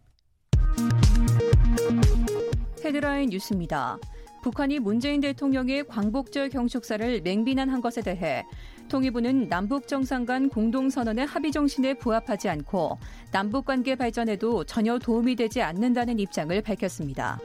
[2.83, 3.99] 헤드라인 뉴스입니다.
[4.43, 8.47] 북한이 문재인 대통령의 광복절 경축사를 맹비난한 것에 대해
[8.91, 12.99] 통일부는 남북 정상 간 공동선언의 합의 정신에 부합하지 않고
[13.31, 17.39] 남북 관계 발전에도 전혀 도움이 되지 않는다는 입장을 밝혔습니다.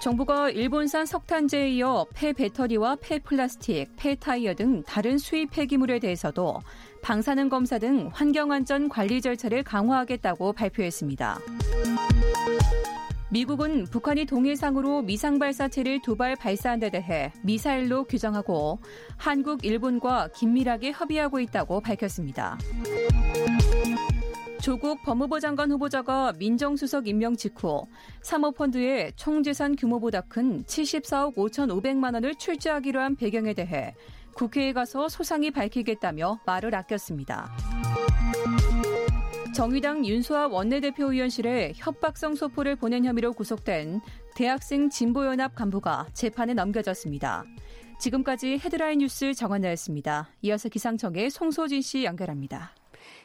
[0.00, 6.60] 정부가 일본산 석탄재에 이어 폐 배터리와 폐 플라스틱, 폐 타이어 등 다른 수입 폐기물에 대해서도
[7.02, 11.38] 방사능 검사 등 환경안전 관리 절차를 강화하겠다고 발표했습니다.
[13.30, 18.78] 미국은 북한이 동해상으로 미상 발사체를 두 발 발사한 데 대해 미사일로 규정하고
[19.16, 22.58] 한국, 일본과 긴밀하게 협의하고 있다고 밝혔습니다.
[24.60, 27.86] 조국 법무부 장관 후보자가 민정수석 임명 직후
[28.20, 33.94] 사모펀드의 총재산 규모보다 큰 74억 5,500만 원을 출자하기로 한 배경에 대해
[34.34, 37.50] 국회에 가서 소상히 밝히겠다며 말을 아꼈습니다.
[39.52, 44.00] 정의당 윤수아 원내대표 의원실에 협박성 소포를 보낸 혐의로 구속된
[44.36, 47.44] 대학생 진보연합 간부가 재판에 넘겨졌습니다.
[47.98, 50.28] 지금까지 헤드라인 뉴스 정한나였습니다.
[50.42, 52.72] 이어서 기상청의 송소진 씨 연결합니다.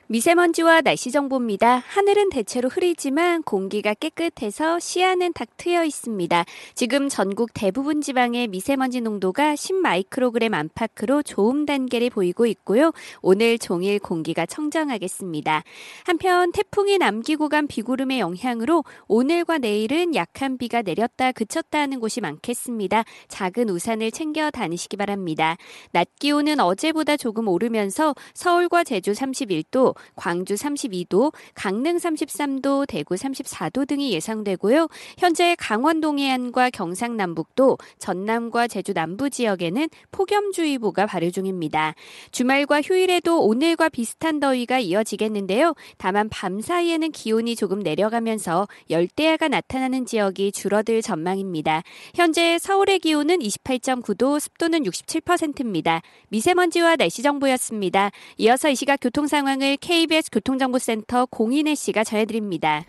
[0.08, 1.82] 미세먼지와 날씨 정보입니다.
[1.88, 6.46] 하늘은 대체로 흐리지만 공기가 깨끗해서 시야는 탁 트여 있습니다.
[6.76, 12.91] 지금 전국 대부분 지방의 미세먼지 농도가 10마이크로그램 안팎으로 좋음 단계를 보이고 있고요.
[13.24, 15.63] 오늘 종일 공기가 청정하겠습니다.
[16.04, 23.04] 한편 태풍이 남기고 간 비구름의 영향으로 오늘과 내일은 약한 비가 내렸다 그쳤다 하는 곳이 많겠습니다.
[23.28, 25.58] 작은 우산을 챙겨 다니시기 바랍니다.
[25.91, 34.12] 낮 기온은 어제보다 조금 오르면서 서울과 제주 31도, 광주 32도, 강릉 33도, 대구 34도 등이
[34.13, 34.88] 예상되고요.
[35.17, 41.95] 현재 강원 동해안과 경상남북도, 전남과 제주 남부 지역에는 폭염주의보가 발효 중입니다.
[42.31, 45.73] 주말과 휴일에도 오늘과 비슷한 더위가 이어지겠는데요.
[45.97, 51.84] 다만 밤 사이에는 기온이 조금 내려가면서 열대야가 나타나는 지역이 줄어들 전망입니다.
[52.13, 56.01] 현재 서울의 기온은 28.9도, 습도는 67%입니다.
[56.29, 58.12] 미세먼지와 날씨 정보였습니다.
[58.38, 62.86] 이어서 이 시각 교통 상황을 KBS 교통정보센터 공인혜 씨가 전해드립니다.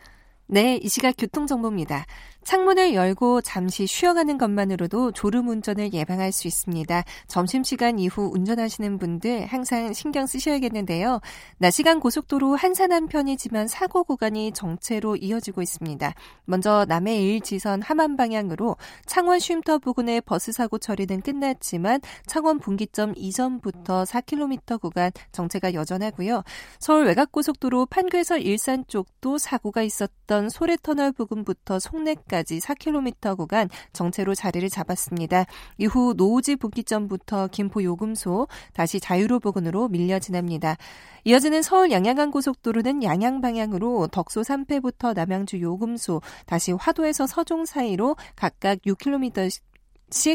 [0.46, 2.06] 네, 이 시각 교통정보입니다.
[2.46, 7.02] 창문을 열고 잠시 쉬어가는 것만으로도 졸음 운전을 예방할 수 있습니다.
[7.26, 11.20] 점심시간 이후 운전하시는 분들 항상 신경 쓰셔야겠는데요.
[11.58, 16.14] 낮 시간 고속도로 한산한 편이지만 사고 구간이 정체로 이어지고 있습니다.
[16.44, 24.04] 먼저 남해 1지선 함안 방향으로 창원 쉼터 부근의 버스 사고 처리는 끝났지만 창원 분기점 이전부터
[24.04, 26.44] 4km 구간 정체가 여전하고요.
[26.78, 34.68] 서울 외곽고속도로 판교에서 일산 쪽도 사고가 있었던 소래터널 부근부터 송내까지 까지 4km 구간 정체로 자리를
[34.68, 35.46] 잡았습니다.
[35.78, 40.76] 이후 노오지 분기점부터 김포 요금소 다시 자유로 부근으로 밀려 지납니다.
[41.24, 48.80] 이어지는 서울 양양간 고속도로는 양양 방향으로 덕소 3패부터 남양주 요금소 다시 화도에서 서종 사이로 각각
[48.82, 49.65] 6km 씩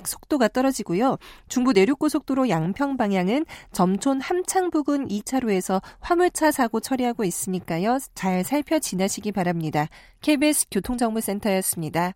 [0.08, 1.18] 속도가 떨어지고요.
[1.48, 8.00] 중부 내륙고속도로 양평 방향은 점촌 함창 부근 2차로에서 화물차 사고 처리하고 있으니까요.
[8.16, 9.88] 잘 살펴 지나시기 바랍니다.
[10.22, 12.14] KBS 교통정보센터였습니다.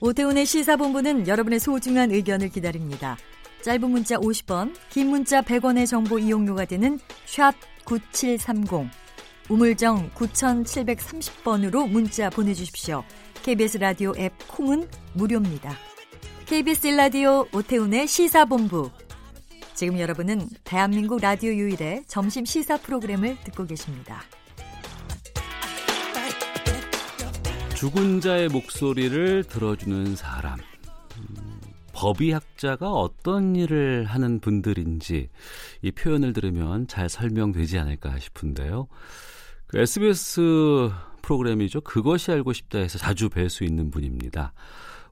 [0.00, 3.16] 오태훈의 시사본부는 여러분의 소중한 의견을 기다립니다.
[3.62, 9.05] 짧은 문자 50원, 긴 문자 100원의 정보 이용료가 되는 샵 9730.
[9.48, 13.04] 우물정 9730번으로 문자 보내주십시오.
[13.44, 15.72] KBS 라디오 앱 콩은 무료입니다.
[16.46, 18.90] KBS 라디오 오태훈의 시사본부.
[19.74, 24.22] 지금 여러분은 대한민국 라디오 유일의 점심 시사 프로그램을 듣고 계십니다.
[27.76, 30.58] 죽은 자의 목소리를 들어주는 사람.
[31.18, 31.60] 음,
[31.92, 35.28] 법의학자가 어떤 일을 하는 분들인지
[35.82, 38.88] 이 표현을 들으면 잘 설명되지 않을까 싶은데요.
[39.66, 40.90] 그 SBS
[41.22, 41.80] 프로그램이죠.
[41.80, 44.52] 그것이 알고 싶다 해서 자주 뵐 수 있는 분입니다.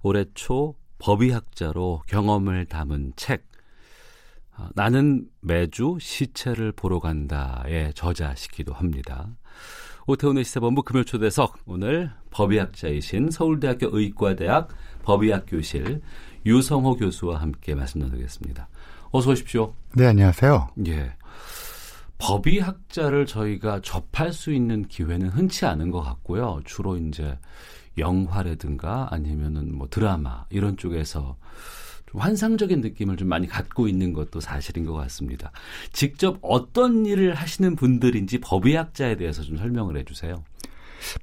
[0.02, 3.46] 올해 초 법의학자로 경험을 담은 책
[4.56, 9.28] 어, 나는 매주 시체를 보러 간다의 저자시기도 합니다.
[10.06, 14.68] 오태훈의 시사본부 금요 초대석 오늘 법의학자이신 서울대학교 의과대학
[15.02, 16.02] 법의학 교실
[16.46, 18.68] 유성호 교수와 함께 말씀 나누겠습니다.
[19.10, 19.74] 어서 오십시오.
[19.94, 20.68] 네, 안녕하세요.
[20.86, 21.16] 예.
[22.18, 26.60] 법의학자를 저희가 접할 수 있는 기회는 흔치 않은 것 같고요.
[26.64, 27.38] 주로 이제
[27.98, 31.36] 영화라든가 아니면은 뭐 드라마 이런 쪽에서
[32.10, 35.50] 좀 환상적인 느낌을 좀 많이 갖고 있는 것도 사실인 것 같습니다.
[35.92, 40.42] 직접 어떤 일을 하시는 분들인지 법의학자에 대해서 좀 설명을 해주세요.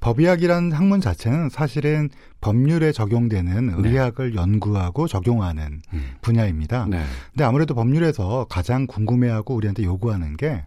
[0.00, 2.08] 법의학이라는 학문 자체는 사실은
[2.40, 3.88] 법률에 적용되는 네.
[3.88, 6.10] 의학을 연구하고 적용하는 음.
[6.20, 6.86] 분야입니다.
[6.88, 7.02] 네.
[7.32, 10.64] 근데 아무래도 법률에서 가장 궁금해하고 우리한테 요구하는 게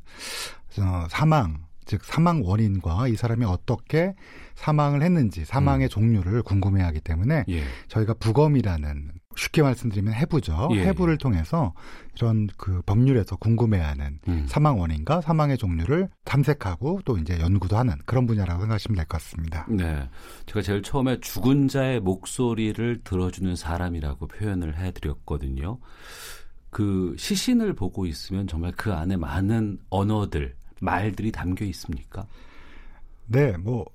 [0.79, 4.15] 어, 사망 즉 사망 원인과 이 사람이 어떻게
[4.55, 7.63] 사망을 했는지 사망의 종류를 궁금해하기 때문에 예.
[7.87, 10.69] 저희가 부검이라는 쉽게 말씀드리면 해부죠.
[10.73, 11.73] 예, 해부를 통해서
[12.15, 14.45] 이런 그 법률에서 궁금해하는 음.
[14.47, 19.65] 사망 원인과 사망의 종류를 탐색하고 또 이제 연구도 하는 그런 분야라고 생각하시면 될 것 같습니다.
[19.69, 20.07] 네.
[20.45, 25.79] 제가 제일 처음에 죽은 자의 목소리를 들어주는 사람이라고 표현을 해드렸거든요.
[26.69, 32.25] 그 시신을 보고 있으면 정말 그 안에 많은 언어들, 말들이 담겨 있습니까?
[33.27, 33.85] 네, 뭐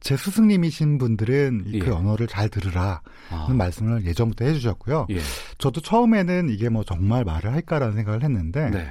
[0.00, 1.90] 제 스승님이신 분들은 이- 그 예.
[1.90, 2.98] 언어를 잘 들으라는
[3.30, 3.48] 아.
[3.50, 5.06] 말씀을 예전부터 해주셨고요.
[5.10, 5.18] 예.
[5.58, 8.88] 저도 처음에는 이게 뭐 정말 말을 할까라는 생각을 했는데 네.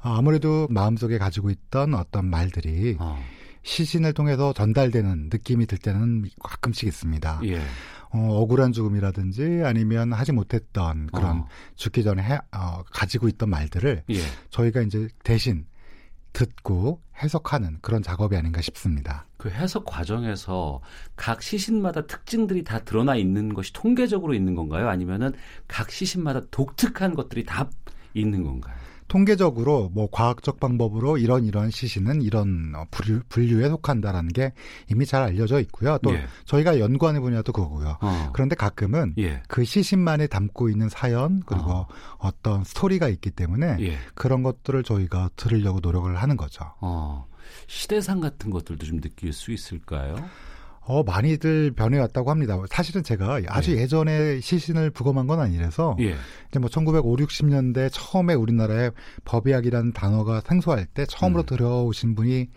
[0.00, 3.22] 아, 아무래도 마음속에 가지고 있던 어떤 말들이 어.
[3.64, 7.40] 시신을 통해서 전달되는 느낌이 들 때는 가끔씩 있습니다.
[7.44, 7.60] 예.
[8.14, 11.48] 어, 억울한 죽음이라든지 아니면 하지 못했던 그런 어.
[11.76, 14.20] 죽기 전에 해- 어, 가지고 있던 말들을 예.
[14.50, 15.64] 저희가 이제 대신
[16.32, 19.26] 듣고 해석하는 그런 작업이 아닌가 싶습니다.
[19.42, 20.80] 그 해석 과정에서
[21.16, 24.88] 각 시신마다 특징들이 다 드러나 있는 것이 통계적으로 있는 건가요?
[24.88, 25.32] 아니면은
[25.66, 27.68] 각 시신마다 독특한 것들이 다
[28.14, 28.76] 있는 건가요?
[29.08, 34.52] 통계적으로 뭐 과학적 방법으로 이런 이런 시신은 이런 어, 분류, 분류 에 속한다라는 게
[34.88, 35.98] 이미 잘 알려져 있고요.
[36.04, 36.24] 또 예.
[36.44, 37.98] 저희가 연구하는 분야도 그거고요.
[38.00, 38.30] 어.
[38.32, 39.42] 그런데 가끔은 예.
[39.48, 41.86] 그 시신만에 담고 있는 사연 그리고
[42.18, 42.30] 어.
[42.44, 43.98] 떤 스토리가 있기 때문에 예.
[44.14, 46.64] 그런 것들을 저희가 들으려고 노력을 하는 거죠.
[46.80, 47.26] 어.
[47.66, 50.16] 시대상 같은 것들도 좀 느낄 수 있을까요?
[50.84, 52.58] 어, 많이들 변해왔다고 합니다.
[52.68, 53.86] 사실은 제가 아주 예.
[53.86, 56.16] 전에 시신을 부검한 건 아니라서 예.
[56.48, 58.90] 이제 뭐 1950, 60년대 처음에 우리나라에
[59.24, 61.46] 법의학이라는 단어가 생소할 때 처음으로 음.
[61.46, 62.48] 들어오신 분이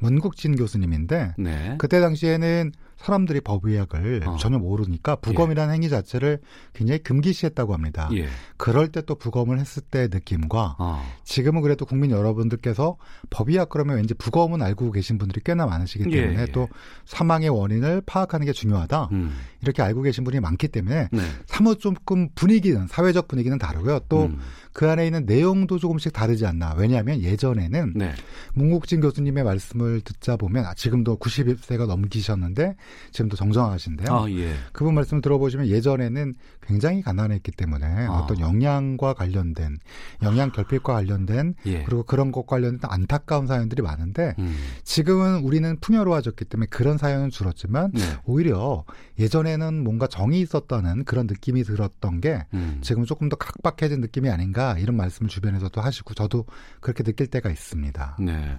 [0.00, 1.74] 문국진 교수님인데 네.
[1.78, 4.36] 그때 당시에는 사람들이 법의학을 어.
[4.38, 6.40] 전혀 모르니까 부검이라는 행위 자체를
[6.72, 8.08] 굉장히 금기시했다고 합니다.
[8.12, 8.26] 예.
[8.56, 11.02] 그럴 때 또 부검을 했을 때의 느낌과 어.
[11.24, 12.96] 지금은 그래도 국민 여러분들께서
[13.30, 16.46] 법의학 그러면 왠지 부검은 알고 계신 분들이 꽤나 많으시기 예, 때문에 예.
[16.52, 16.68] 또
[17.04, 19.08] 사망의 원인을 파악하는 게 중요하다.
[19.12, 19.34] 음.
[19.62, 21.22] 이렇게 알고 계신 분이 많기 때문에 네.
[21.46, 24.00] 사뭇 조금 분위기는 사회적 분위기는 다르고요.
[24.08, 24.88] 또그 음.
[24.90, 26.74] 안에 있는 내용도 조금씩 다르지 않나.
[26.76, 28.12] 왜냐하면 예전에는 네.
[28.52, 32.76] 문국진 교수님의 말씀을 듣자 보면 아, 지금도 90세가 넘기셨는데
[33.12, 34.14] 지금도 정정하신데요.
[34.14, 34.54] 아, 예.
[34.72, 38.12] 그분 말씀 들어보시면 예전에는 굉장히 가난했기 때문에 아.
[38.12, 39.78] 어떤 영양과 관련된
[40.22, 41.84] 영양 결핍과 관련된 예.
[41.84, 44.56] 그리고 그런 것 관련된 안타까운 사연들이 많은데 음.
[44.82, 48.02] 지금은 우리는 풍요로워졌기 때문에 그런 사연은 줄었지만 네.
[48.24, 48.84] 오히려
[49.18, 52.78] 예전에는 뭔가 정이 있었다는 그런 느낌이 들었던 게 음.
[52.82, 56.46] 지금 조금 더 각박해진 느낌이 아닌가 이런 말씀을 주변에서도 하시고 저도
[56.80, 58.16] 그렇게 느낄 때가 있습니다.
[58.20, 58.58] 네.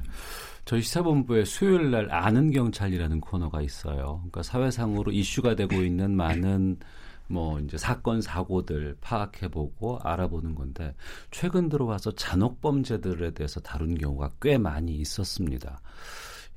[0.65, 4.17] 저희 시사본부에 수요일 날 아는 경찰이라는 코너가 있어요.
[4.17, 6.79] 그러니까 사회상으로 이슈가 되고 있는 많은
[7.27, 10.95] 뭐 이제 사건 사고들 파악해보고 알아보는 건데
[11.29, 15.81] 최근 들어와서 잔혹 범죄들에 대해서 다룬 경우가 꽤 많이 있었습니다.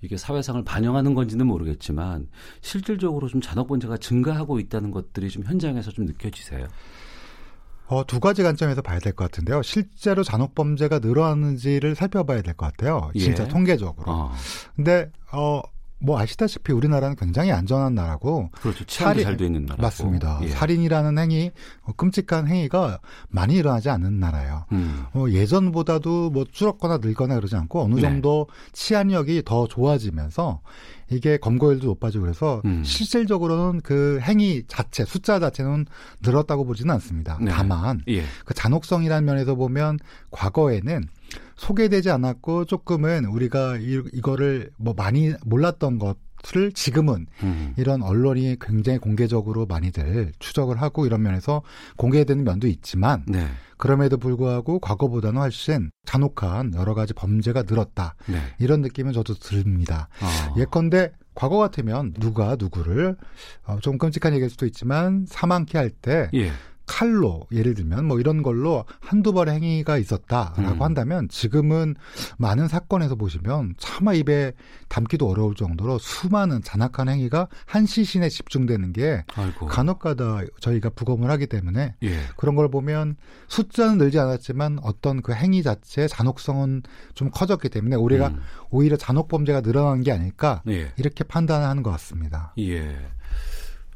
[0.00, 2.28] 이게 사회상을 반영하는 건지는 모르겠지만
[2.62, 6.66] 실질적으로 좀 잔혹 범죄가 증가하고 있다는 것들이 좀 현장에서 좀 느껴지세요.
[7.88, 9.62] 어, 두 가지 관점에서 봐야 될 것 같은데요.
[9.62, 13.10] 실제로 잔혹 범죄가 늘어나는지를 살펴봐야 될 것 같아요.
[13.18, 13.48] 진짜 예.
[13.48, 14.04] 통계적으로.
[14.12, 14.32] 어,
[14.76, 15.62] 근데 어,
[16.00, 18.84] 뭐 아시다시피 우리나라는 굉장히 안전한 나라고 그렇죠.
[18.84, 19.82] 치안도 잘돼 있는 나라고.
[19.82, 20.40] 맞습니다.
[20.42, 20.48] 예.
[20.48, 21.50] 살인이라는 행위,
[21.82, 24.66] 어, 끔찍한 행위가 많이 일어나지 않는 나라예요.
[24.72, 25.04] 음.
[25.12, 28.02] 어, 예전보다도 뭐 줄었거나 늘거나 그러지 않고 어느 네.
[28.02, 30.60] 정도 치안력이 더 좋아지면서
[31.10, 32.84] 이게 검거율도 높아지고 그래서 음.
[32.84, 35.86] 실질적으로는 그 행위 자체 숫자 자체는
[36.22, 37.38] 늘었다고 보지는 않습니다.
[37.40, 37.50] 네.
[37.50, 38.22] 다만 예.
[38.44, 39.98] 그 잔혹성이라는 면에서 보면
[40.30, 41.08] 과거에는
[41.56, 47.74] 소개되지 않았고 조금은 우리가 이, 이거를 뭐 많이 몰랐던 것을 지금은 음.
[47.76, 51.62] 이런 언론이 굉장히 공개적으로 많이들 추적을 하고 이런 면에서
[51.96, 53.46] 공개되는 면도 있지만 네.
[53.76, 58.16] 그럼에도 불구하고 과거보다는 훨씬 잔혹한 여러 가지 범죄가 늘었다.
[58.26, 58.38] 네.
[58.58, 60.08] 이런 느낌은 저도 듭니다.
[60.20, 60.54] 어.
[60.58, 63.16] 예컨대 과거 같으면 누가 누구를
[63.64, 66.50] 어, 좀 끔찍한 얘기일 수도 있지만 사망케 할때 예.
[66.88, 70.82] 칼로 예를 들면 뭐 이런 걸로 한두 번의 행위가 있었다라고 음.
[70.82, 71.94] 한다면 지금은
[72.38, 74.52] 많은 사건에서 보시면 차마 입에
[74.88, 79.66] 담기도 어려울 정도로 수많은 잔악한 행위가 한 시신에 집중되는 게 아이고.
[79.66, 82.18] 간혹가다 저희가 부검을 하기 때문에 예.
[82.36, 83.16] 그런 걸 보면
[83.48, 86.82] 숫자는 늘지 않았지만 어떤 그 행위 자체의 잔혹성은
[87.14, 88.40] 좀 커졌기 때문에 우리가 음.
[88.70, 90.92] 오히려 잔혹 범죄가 늘어난 게 아닐까 예.
[90.96, 92.54] 이렇게 판단하는 것 같습니다.
[92.58, 92.96] 예.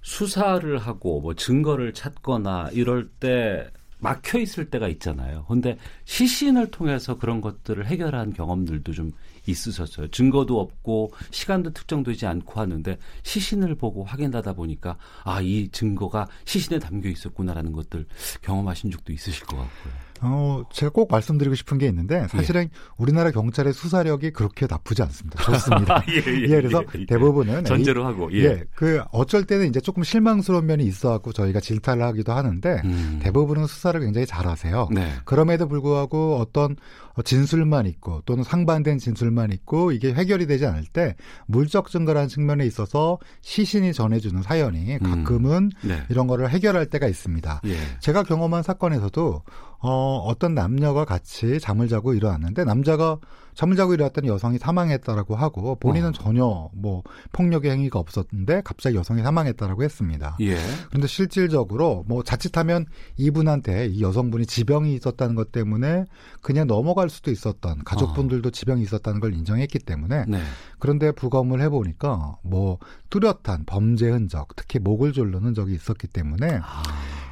[0.02, 3.70] 수사를 하고 뭐 증거를 찾거나 이럴 때
[4.02, 5.44] 막혀 있을 때가 있잖아요.
[5.48, 9.12] 근데 시신을 통해서 그런 것들을 해결한 경험들도 좀
[9.46, 10.08] 있으셨어요.
[10.08, 17.08] 증거도 없고 시간도 특정되지 않고 하는데 시신을 보고 확인하다 보니까 아, 이 증거가 시신에 담겨
[17.08, 18.06] 있었구나라는 것들
[18.42, 20.11] 경험하신 적도 있으실 것 같고요.
[20.24, 25.42] 어, 제가 꼭 말씀드리고 싶은 게 있는데 사실은 우리나라 경찰의 수사력이 그렇게 나쁘지 않습니다.
[25.42, 26.02] 좋습니다.
[26.08, 27.06] 예, 예, 그래서 예, 예.
[27.06, 28.44] 대부분은 전제로 이- 하고, 예.
[28.44, 33.20] 예, 그 어쩔 때는 이제 조금 실망스러운 면이 있어갖고 저희가 질타를 하기도 하는데 음.
[33.22, 34.88] 대부분은 수사를 굉장히 잘하세요.
[34.92, 35.12] 네.
[35.24, 36.76] 그럼에도 불구하고 어떤
[37.24, 41.14] 진술만 있고 또는 상반된 진술만 있고 이게 해결이 되지 않을 때
[41.46, 46.02] 물적 증거라는 측면에 있어서 시신이 전해주는 사연이 가끔은 네.
[46.08, 47.60] 이런 거를 해결할 때가 있습니다.
[47.66, 47.76] 예.
[48.00, 49.42] 제가 경험한 사건에서도
[49.84, 53.18] 어, 어떤 남녀가 같이 잠을 자고 일어났는데 남자가
[53.54, 56.12] 잠을 자고 일어났더니 여성이 사망했다라고 하고 본인은 어.
[56.12, 57.02] 전혀 뭐
[57.32, 60.36] 폭력의 행위가 없었는데 갑자기 여성이 사망했다라고 했습니다.
[60.40, 60.56] 예.
[60.88, 62.86] 그런데 실질적으로 뭐 자칫하면
[63.18, 66.06] 이분한테 이 여성분이 지병이 있었다는 것 때문에
[66.40, 70.40] 그냥 넘어갈 수도 있었던 가족분들도 지병이 있었다는 걸 인정했기 때문에 네.
[70.78, 72.78] 그런데 부검을 해보니까 뭐
[73.10, 76.82] 뚜렷한 범죄 흔적, 특히 목을 조르는 흔적이 있었기 때문에 아.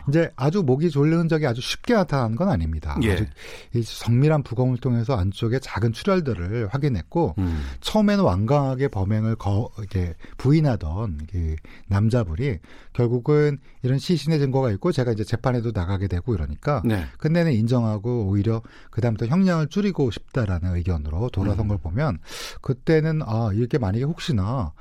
[0.09, 2.99] 이제 아주 목이 조르는 흔적이 아주 쉽게 나타나는 건 아닙니다.
[3.03, 3.13] 예.
[3.13, 3.27] 아주
[3.75, 7.63] 이 정밀한 부검을 통해서 안쪽에 작은 출혈들을 확인했고 음.
[7.81, 11.57] 처음에는 완강하게 범행을 거, 이렇게 부인하던 그
[11.89, 12.59] 남자분이
[12.93, 17.05] 결국은 이런 시신의 증거가 있고 제가 이제 재판에도 나가게 되고 이러니까 네.
[17.19, 21.69] 끝내는 인정하고 오히려 그다음부터 형량을 줄이고 싶다라는 의견으로 돌아선 음.
[21.69, 22.19] 걸 보면
[22.61, 24.73] 그때는 아 이렇게 만약에 혹시나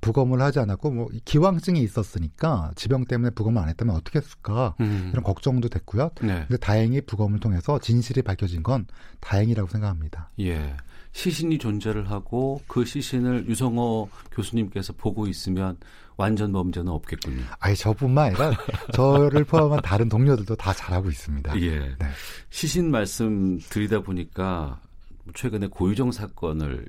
[0.00, 5.10] 부검을 하지 않았고 뭐 기왕증이 있었으니까 지병 때문에 부검을 안 했다면 어떻게 했을까 음.
[5.12, 6.10] 이런 걱정도 됐고요.
[6.22, 6.44] 네.
[6.48, 8.86] 근데 다행히 부검을 통해서 진실이 밝혀진 건
[9.20, 10.30] 다행이라고 생각합니다.
[10.40, 10.76] 예.
[11.12, 15.76] 시신이 존재를 하고 그 시신을 유성호 교수님께서 보고 있으면
[16.16, 17.42] 완전 범죄는 없겠군요.
[17.58, 18.52] 아니 저뿐만 아니라
[18.94, 21.60] 저를 포함한 다른 동료들도 다 잘하고 있습니다.
[21.60, 21.78] 예.
[21.78, 21.96] 네.
[22.50, 24.80] 시신 말씀 드리다 보니까
[25.34, 26.86] 최근에 고유정 사건을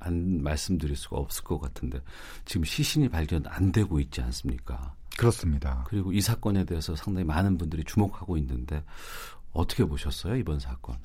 [0.00, 2.00] 안 말씀드릴 수가 없을 것 같은데
[2.44, 4.94] 지금 시신이 발견 안 되고 있지 않습니까?
[5.16, 5.84] 그렇습니다.
[5.88, 8.82] 그리고 이 사건에 대해서 상당히 많은 분들이 주목하고 있는데
[9.52, 10.96] 어떻게 보셨어요 이번 사건?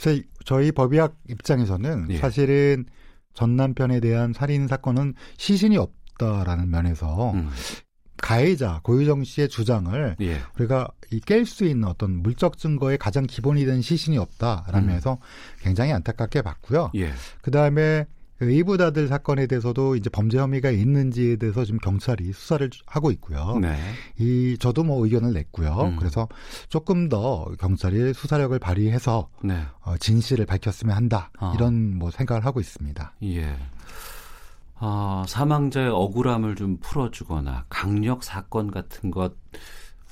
[0.00, 2.18] 그래서 저희 법의학 입장에서는 예.
[2.18, 2.86] 사실은
[3.34, 7.50] 전 남편에 대한 살인 사건은 시신이 없다라는 면에서 음.
[8.16, 10.40] 가해자 고유정 씨의 주장을 예.
[10.58, 10.88] 우리가
[11.26, 15.16] 깰 수 있는 어떤 물적 증거의 가장 기본이 된 시신이 없다라는 음.
[15.60, 16.90] 굉장히 안타깝게 봤고요.
[16.94, 17.12] 예.
[17.42, 18.06] 그 다음에
[18.40, 23.58] 의붓아들 사건에 대해서도 이제 범죄 혐의가 있는지에 대해서 지금 경찰이 수사를 하고 있고요.
[23.60, 23.76] 네.
[24.18, 25.70] 이 저도 뭐 의견을 냈고요.
[25.82, 25.96] 음.
[25.96, 26.28] 그래서
[26.68, 29.62] 조금 더 경찰이 수사력을 발휘해서 네.
[29.82, 31.52] 어, 진실을 밝혔으면 한다 아.
[31.56, 33.14] 이런 뭐 생각을 하고 있습니다.
[33.22, 33.56] 예.
[34.86, 39.32] 아, 사망자의 억울함을 좀 풀어주거나 강력 사건 같은 것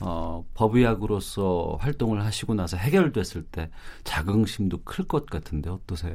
[0.00, 3.70] 어, 법의학으로서 활동을 하시고 나서 해결됐을 때
[4.04, 6.14] 자긍심도 클 것 같은데 어떠세요?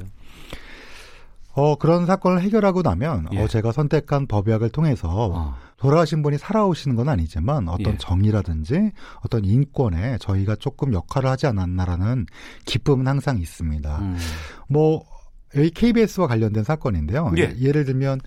[1.53, 3.43] 어 그런 사건을 해결하고 나면 예.
[3.43, 7.97] 어, 제가 선택한 법의학을 통해서 어, 돌아가신 분이 살아오시는 건 아니지만 어떤 예.
[7.97, 8.91] 정의라든지
[9.23, 12.25] 어떤 인권에 저희가 조금 역할을 하지 않았나라는
[12.65, 13.99] 기쁨은 항상 있습니다.
[13.99, 14.17] 음,
[14.67, 15.03] 뭐
[15.57, 17.31] 여기 KBS와 관련된 사건인데요.
[17.37, 17.55] 예.
[17.59, 18.21] 예를 들면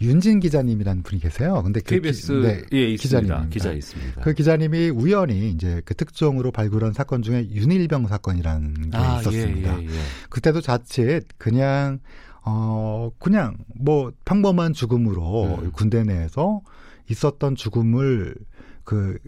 [0.00, 1.62] 윤진 기자님이라는 분이 계세요.
[1.62, 2.96] 근데 그 KBS 기, 네, 예.
[2.96, 3.48] 기자님입니다.
[3.48, 4.20] 기자 있습니다.
[4.20, 9.80] 그 기자님이 우연히 이제 그 특종으로 발굴한 사건 중에 윤일병 사건이라는 게 아, 있었습니다.
[9.80, 9.98] 예, 예, 예.
[10.28, 11.98] 그때도 자칫 그냥
[12.44, 15.70] 어 그냥 뭐 평범한 죽음으로 음.
[15.72, 16.60] 군대 내에서
[17.08, 18.34] 있었던 죽음을
[18.84, 19.18] 그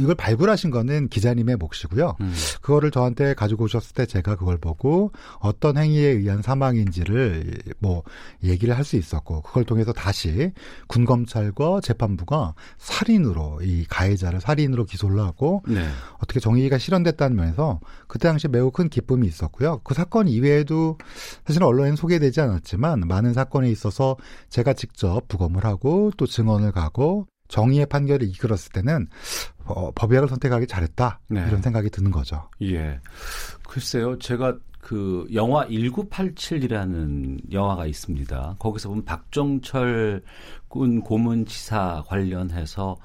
[0.00, 2.16] 이걸 발굴하신 거는 기자님의 몫이고요.
[2.20, 8.02] 음, 그거를 저한테 가지고 오셨을 때 제가 그걸 보고 어떤 행위에 의한 사망인지를 뭐
[8.42, 10.52] 얘기를 할 수 있었고 그걸 통해서 다시
[10.88, 15.86] 군 검찰과 재판부가 살인으로 이 가해자를 살인으로 기소를 하고 네.
[16.18, 19.82] 어떻게 정의가 실현됐다는 면에서 그때 당시 매우 큰 기쁨이 있었고요.
[19.84, 20.96] 그 사건 이외에도
[21.46, 24.16] 사실은 언론에 소개되지 않았지만 많은 사건에 있어서
[24.48, 29.08] 제가 직접 부검을 하고 또 증언을 가고 정의의 판결을 이끌었을 때는
[29.64, 31.44] 어, 법의학을 선택하기 잘했다 네.
[31.48, 32.48] 이런 생각이 드는 거죠.
[32.62, 33.00] 예.
[33.66, 38.56] 글쎄요, 제가 그 영화 1987이라는 영화가 있습니다.
[38.58, 40.22] 거기서 보면 박정철
[40.68, 42.96] 군 고문치사 관련해서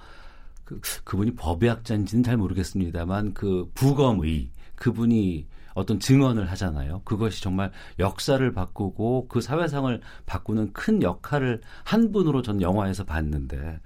[0.63, 7.01] 그, 그분이 법의학자인지는 잘 모르겠습니다만 그 부검의 그분이 어떤 증언을 하잖아요.
[7.03, 13.79] 그것이 정말 역사를 바꾸고 그 사회상을 바꾸는 큰 역할을 한 분으로 전 영화에서 봤는데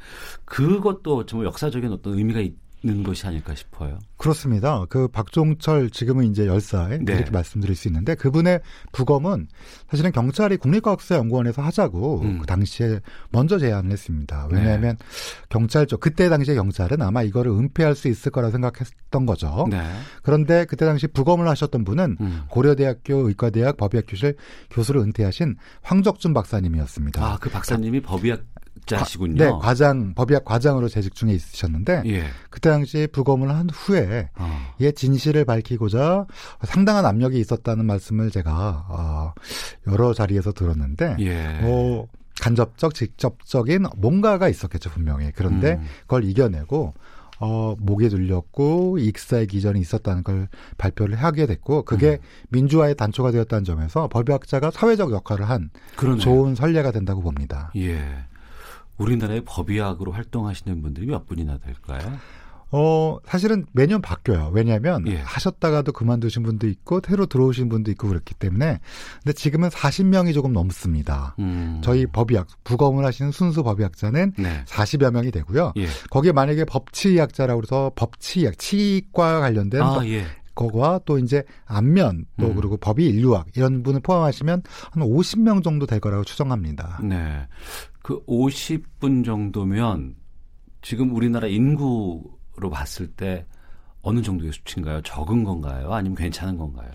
[0.46, 3.98] 그것도 정말 역사적인 어떤 의미가 있 는 것이 아닐까 싶어요.
[4.18, 4.86] 그렇습니다.
[4.88, 7.14] 그 박종철 지금은 이제 10살 네.
[7.16, 8.62] 이렇게 말씀드릴 수 있는데 그분의
[8.92, 9.48] 부검은
[9.90, 12.40] 사실은 경찰이 국립과학수사연구원에서 하자고 음.
[12.40, 13.00] 그 당시에
[13.32, 14.48] 먼저 제안을 했습니다.
[14.52, 14.96] 왜냐하면
[15.50, 19.66] 경찰 쪽 그때 당시에 경찰은 아마 이거를 은폐할 수 있을 거라 생각했던 거죠.
[19.72, 19.82] 네.
[20.22, 22.42] 그런데 그때 당시 부검을 하셨던 분은 음.
[22.50, 24.36] 고려대학교 의과대학 법의학교실
[24.70, 27.26] 교수를 은퇴하신 황적준 박사님이었습니다.
[27.26, 28.44] 아, 그 박사님이 법의학
[28.96, 29.44] 자시군요.
[29.44, 32.24] 네, 과장 법의학 과장으로 재직 중에 있으셨는데 예.
[32.50, 34.74] 그때 당시 부검을 한 후에 어.
[34.80, 36.26] 이의 진실을 밝히고자
[36.64, 39.34] 상당한 압력이 있었다는 말씀을 제가 어,
[39.88, 41.60] 여러 자리에서 들었는데 예.
[41.62, 42.08] 뭐
[42.40, 45.32] 간접적, 직접적인 뭔가가 있었겠죠 분명히.
[45.36, 45.86] 그런데 음.
[46.02, 46.94] 그걸 이겨내고
[47.40, 52.18] 어, 목에 눌렸고 익사의 기전이 있었다는 걸 발표를 하게 됐고 그게 음.
[52.50, 56.20] 민주화의 단초가 되었다는 점에서 법의학자가 사회적 역할을 한 그러네요.
[56.20, 57.72] 좋은 선례가 된다고 봅니다.
[57.76, 58.04] 예.
[58.98, 62.18] 우리나라의 법의학으로 활동하시는 분들이 몇 분이나 될까요?
[62.70, 64.52] 어, 사실은 매년 바뀌어요.
[64.54, 65.18] 왜냐하면 예.
[65.22, 68.80] 하셨다가도 그만두신 분도 있고 새로 들어오신 분도 있고 그렇기 때문에
[69.24, 71.36] 근데 지금은 40명이 조금 넘습니다.
[71.40, 71.80] 음.
[71.82, 74.66] 저희 법의학 부검을 하시는 순수 법의학자는 네.
[74.66, 75.74] 40여 명이 되고요.
[75.78, 75.88] 예.
[76.10, 80.26] 거기에 만약에 법치의학자라고 해서 법치의학, 치과 관련된 아, 법- 예.
[80.54, 82.56] 거와 또 이제 안면 또 음.
[82.56, 87.00] 그리고 법의 인류학 이런 분을 포함하시면 한 50명 정도 될 거라고 추정합니다.
[87.04, 87.48] 네.
[88.08, 90.16] 그 50분 정도면
[90.82, 93.46] 지금 우리나라 인구로 봤을 때
[94.02, 95.02] 어느 정도의 수치인가요?
[95.02, 95.92] 적은 건가요?
[95.92, 96.90] 아니면 괜찮은 건가요?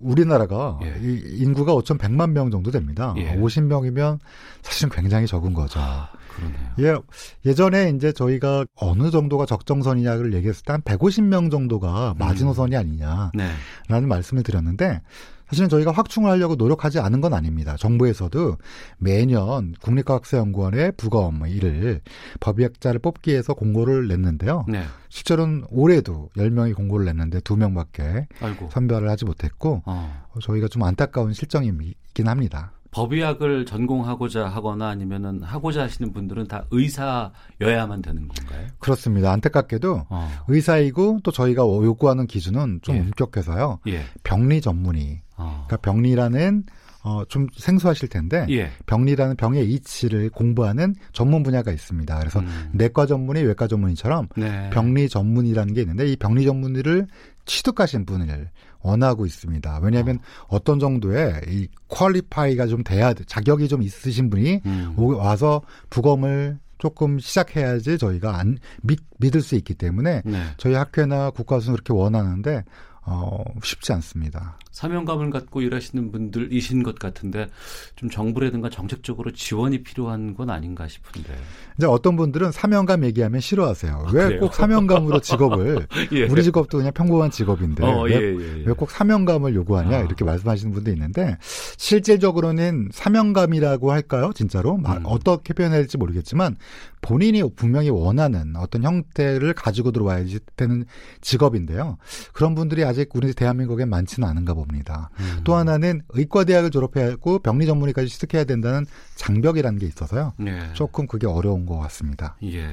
[0.00, 0.96] 우리나라가 예.
[1.00, 3.14] 이 인구가 5,100만 명 정도 됩니다.
[3.18, 3.36] 예.
[3.36, 4.18] 50명이면
[4.62, 5.78] 사실은 굉장히 적은 거죠.
[5.78, 6.72] 아, 그러네요.
[6.80, 14.00] 예, 예전에 이제 저희가 어느 정도가 적정선이냐를 얘기했을 때 한 150명 정도가 마지노선이 아니냐라는 네.
[14.00, 15.02] 말씀을 드렸는데
[15.48, 17.76] 사실은 저희가 확충을 하려고 노력하지 않은 건 아닙니다.
[17.78, 18.56] 정부에서도
[18.98, 22.00] 매년 국립과학사연구원의 부검 일을
[22.40, 24.66] 법의학자를 뽑기 위해서 공고를 냈는데요.
[24.68, 24.84] 네.
[25.08, 28.68] 실제로는 올해도 10명이 공고를 냈는데 2명밖에 아이고.
[28.70, 30.26] 선별을 하지 못했고 어.
[30.34, 32.72] 어, 저희가 좀 안타까운 실정이긴 합니다.
[32.98, 38.66] 법의학을 전공하고자 하거나 아니면은 하고자 하시는 분들은 다 의사여야만 되는 건가요?
[38.80, 39.30] 그렇습니다.
[39.32, 40.30] 안타깝게도 어.
[40.48, 43.00] 의사이고 또 저희가 요구하는 기준은 좀 예.
[43.00, 43.78] 엄격해서요.
[43.86, 44.02] 예.
[44.24, 45.22] 병리 전문의.
[45.36, 45.64] 어.
[45.68, 46.64] 그러니까 병리라는
[47.04, 48.72] 어, 좀 생소하실 텐데 예.
[48.86, 52.18] 병리라는 병의 이치를 공부하는 전문 분야가 있습니다.
[52.18, 52.70] 그래서 음.
[52.72, 54.70] 내과 전문의, 외과 전문의처럼 네.
[54.70, 57.06] 병리 전문이라는 게 있는데 이 병리 전문의를
[57.44, 58.50] 취득하신 분을
[58.82, 59.80] 원하고 있습니다.
[59.82, 60.58] 왜냐하면 어.
[60.62, 63.24] 떤 정도의 이 퀄리파이가 좀 돼야 돼.
[63.26, 64.94] 자격이 좀 있으신 분이 음.
[64.96, 70.42] 오- 와서 부검을 조금 시작해야지 저희가 안 믿, 믿을 수 있기 때문에 네.
[70.58, 72.64] 저희 학회나 국가수는 그렇게 원하는데
[73.10, 74.58] 어, 쉽지 않습니다.
[74.70, 77.48] 사명감을 갖고 일하시는 분들이신 것 같은데
[77.96, 81.34] 좀 정부라든가 정책적으로 지원이 필요한 건 아닌가 싶은데.
[81.76, 84.08] 이제 어떤 분들은 사명감 얘기하면 싫어하세요.
[84.12, 84.40] 왜 그래요?
[84.40, 86.24] 꼭 사명감으로 직업을 예.
[86.26, 88.64] 우리 직업도 그냥 평범한 직업인데 어, 왜, 예, 예, 예.
[88.66, 90.00] 왜꼭 사명감을 요구하냐 아.
[90.00, 91.38] 이렇게 말씀하시는 분도 있는데
[91.76, 94.30] 실질적으로는 사명감이라고 할까요?
[94.34, 95.02] 진짜로 마- 음.
[95.06, 96.56] 어떻게 표현해야 될지 모르겠지만
[97.00, 100.84] 본인이 분명히 원하는 어떤 형태를 가지고 들어와야지 되는
[101.20, 101.96] 직업인데요.
[102.32, 105.10] 그런 분들이 아직 우리 대한민국에 많지는 않은가 봅니다.
[105.20, 105.40] 음.
[105.44, 108.86] 또 하나는 의과대학을 졸업해야 하고 병리 전문의까지 취득해야 된다는
[109.16, 110.32] 장벽이라는 게 있어서요.
[110.38, 110.70] 네.
[110.74, 112.36] 조금 그게 어려운 것 같습니다.
[112.44, 112.68] 예.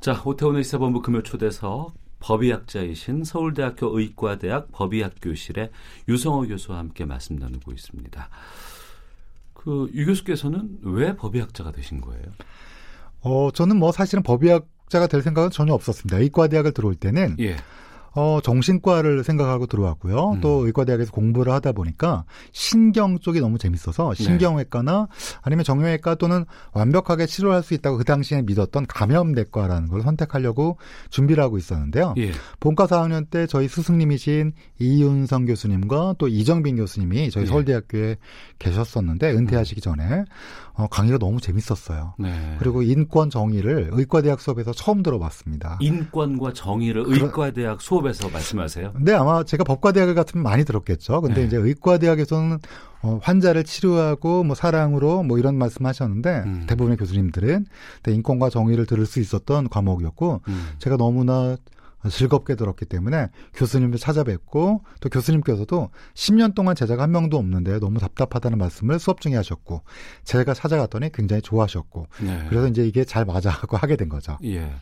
[0.00, 5.70] 자, 오태훈의 시사본부 금요 초대석 법의학자이신 서울대학교 의과대학 법의학 교실의
[6.08, 8.28] 유성호 교수와 함께 말씀 나누고 있습니다.
[9.54, 12.24] 그 유 교수께서는 왜 법의학자가 되신 거예요?
[13.20, 16.18] 어, 저는 뭐 사실은 법의학자가 될 생각은 전혀 없었습니다.
[16.18, 17.56] 의과대학을 들어올 때는 예.
[18.14, 20.32] 어, 정신과를 생각하고 들어왔고요.
[20.32, 20.40] 음.
[20.42, 24.22] 또 의과대학에서 공부를 하다 보니까 신경 쪽이 너무 재밌어서 네.
[24.22, 25.08] 신경외과나
[25.40, 26.44] 아니면 정형외과 또는
[26.74, 30.76] 완벽하게 치료할 수 있다고 그 당시에 믿었던 감염내과라는 걸 선택하려고
[31.08, 32.14] 준비를 하고 있었는데요.
[32.18, 32.32] 예.
[32.60, 37.46] 본과 4학년 때 저희 스승님이신 이윤성 교수님과 또 이정빈 교수님이 저희 예.
[37.46, 38.16] 서울대학교에
[38.58, 40.24] 계셨었는데 은퇴하시기 전에
[40.74, 42.14] 어, 강의가 너무 재밌었어요.
[42.18, 42.56] 네.
[42.58, 45.78] 그리고 인권 정의를 의과대학 수업에서 처음 들어봤습니다.
[45.80, 48.92] 인권과 정의를 그러- 의과대학 수업 에서 말씀하세요?
[48.92, 51.20] 근데 아마 제가 법과대학 같으면 많이 들었겠죠.
[51.20, 51.46] 근데 네.
[51.46, 52.58] 이제 의과대학에서는
[53.02, 56.64] 어, 환자를 치료하고 뭐 사랑으로 뭐 이런 말씀하셨는데 음.
[56.68, 57.66] 대부분의 교수님들은
[58.08, 60.68] 인권과 정의를 들을 수 있었던 과목이었고 음.
[60.78, 61.56] 제가 너무나
[62.10, 68.58] 즐겁게 들었기 때문에 교수님을 찾아뵙고 또 교수님께서도 10년 동안 제자가 한 명도 없는데 너무 답답하다는
[68.58, 69.82] 말씀을 수업 중에 하셨고
[70.24, 72.46] 제가 찾아갔더니 굉장히 좋아하셨고 네.
[72.48, 74.38] 그래서 이제 이게 잘 맞아하고 하게 된 거죠.
[74.44, 74.74] 예.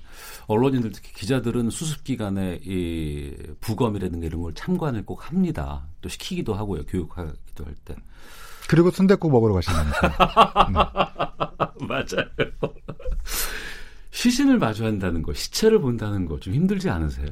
[0.47, 5.87] 언론인들 특히 기자들은 수습 기간에 이 부검이라든가 이런 걸 참관을 꼭 합니다.
[6.01, 6.85] 또 시키기도 하고요.
[6.87, 7.95] 교육하기도 할 때.
[8.69, 10.13] 그리고 순댓국 먹으러 가신다면서요.
[11.89, 12.27] 맞아요.
[14.11, 17.27] 시신을 마주한다는 거, 시체를 본다는 거 좀 힘들지 않으세요?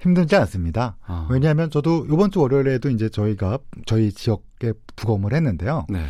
[0.00, 0.96] 힘들지 않습니다.
[1.06, 1.26] 아.
[1.30, 5.86] 왜냐하면 저도 이번 주 월요일에도 이제 저희가 저희 지역에 부검을 했는데요.
[5.88, 6.04] 네.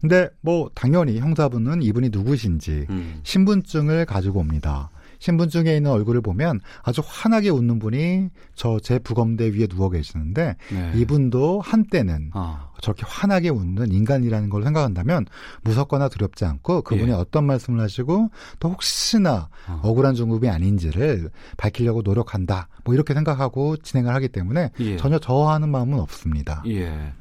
[0.00, 3.20] 근데 뭐 당연히 형사분은 이분이 누구신지 음.
[3.22, 4.88] 신분증을 가지고 옵니다.
[5.20, 10.92] 신분증에 있는 얼굴을 보면 아주 환하게 웃는 분이 저 제 부검대 위에 누워 계시는데 네.
[10.96, 15.26] 이분도 한때는 아, 저렇게 환하게 웃는 인간이라는 걸 생각한다면
[15.62, 17.14] 무섭거나 두렵지 않고 그분이 예.
[17.14, 19.80] 어떤 말씀을 하시고 또 혹시나 어.
[19.84, 22.68] 억울한 중급이 아닌지를 밝히려고 노력한다.
[22.84, 24.96] 뭐 이렇게 생각하고 진행을 하기 때문에 예.
[24.96, 26.62] 전혀 저하는 마음은 없습니다.
[26.66, 27.12] 예.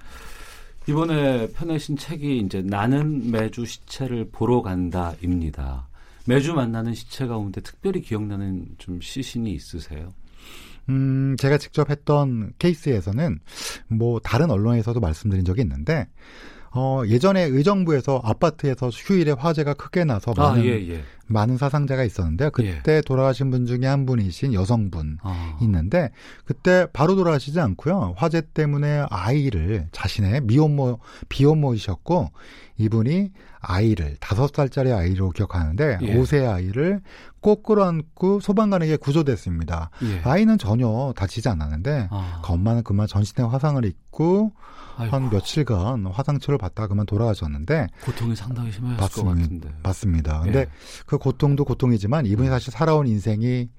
[0.88, 5.89] 이번에 펴내신 책이 이제 나는 매주 시체를 보러 간다입니다.
[6.30, 10.14] 매주 만나는 시체 가운데 특별히 기억나는 좀 시신이 있으세요?
[10.88, 13.40] 음, 제가 직접 했던 케이스에서는
[13.88, 16.08] 뭐 다른 언론에서도 말씀드린 적이 있는데
[16.72, 21.04] 어, 예전에 의정부에서 아파트에서 휴일에 화재가 크게 나서 아, 많은 예, 예.
[21.26, 22.52] 많은 사상자가 있었는데요.
[22.52, 26.12] 그때 돌아가신 분 중에 한 분이신 여성분 아, 있는데
[26.46, 28.14] 그때 바로 돌아가시지 않고요.
[28.18, 32.32] 화재 때문에 아이를 자신의 미혼모 비혼모이셨고
[32.80, 36.16] 이분이 아이를 다섯 살짜리 아이로 기억하는데 예.
[36.16, 37.02] 5세 아이를
[37.42, 39.92] 꼭 끌어안고 소방관에게 구조됐습니다.
[40.04, 40.22] 예.
[40.24, 44.54] 아이는 전혀 다치지 않았는데 아, 엄마는 그만 전신에 화상을 입고
[44.98, 49.44] 아이고, 한 며칠간 화상 치료를 받다가 그만 돌아가셨는데 고통이 상당히 심하셨을 것 맞습니다.
[49.44, 49.80] 같은데.
[49.84, 50.40] 맞습니다.
[50.42, 50.68] 근데 예.
[51.06, 53.70] 그 고통도 고통이지만 이분이 사실 살아온 인생이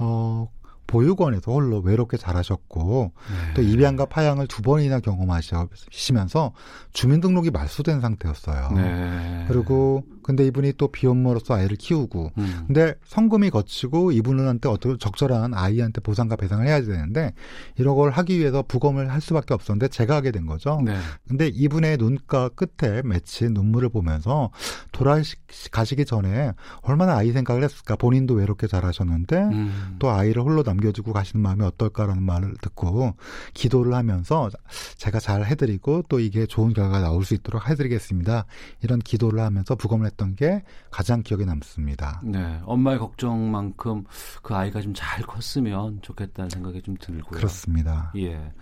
[0.00, 0.48] 어
[0.92, 3.54] 보육원에서 홀로 외롭게 자라셨고 네.
[3.54, 6.52] 또 입양과 파양을 두 번이나 경험하시면서
[6.92, 8.72] 주민등록이 말소된 상태였어요.
[8.72, 9.46] 네.
[9.48, 12.64] 그리고 근데 이분이 또 비혼모로서 아이를 키우고 음.
[12.66, 17.32] 근데 성금이 거치고 이분한테 어떤 적절한 아이한테 보상과 배상을 해야 되는데
[17.76, 20.80] 이런 걸 하기 위해서 부검을 할 수밖에 없었는데 제가 하게 된 거죠.
[20.84, 20.96] 네.
[21.28, 24.50] 근데 이분의 눈가 끝에 맺힌 눈물을 보면서
[24.92, 26.52] 돌아가시기 전에
[26.82, 27.96] 얼마나 아이 생각을 했을까.
[27.96, 29.96] 본인도 외롭게 자라셨는데 음.
[29.98, 33.14] 또 아이를 홀로 남겨주고 가시는 마음이 어떨까라는 말을 듣고
[33.54, 34.50] 기도를 하면서
[34.96, 38.44] 제가 잘 해드리고 또 이게 좋은 결과가 나올 수 있도록 해드리겠습니다.
[38.82, 42.20] 이런 기도를 하면서 부검을 했던 게 가장 기억에 남습니다.
[42.22, 44.04] 네, 엄마의 걱정만큼
[44.42, 47.38] 그 아이가 좀 잘 컸으면 좋겠다는 생각이 좀 들고요.
[47.38, 48.12] 그렇습니다.
[48.16, 48.52] 예.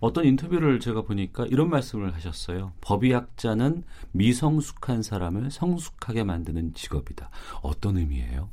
[0.00, 2.72] 어떤 인터뷰를 제가 보니까 이런 말씀을 하셨어요.
[2.80, 7.28] 법의학자는 미성숙한 사람을 성숙하게 만드는 직업이다.
[7.60, 8.48] 어떤 의미예요?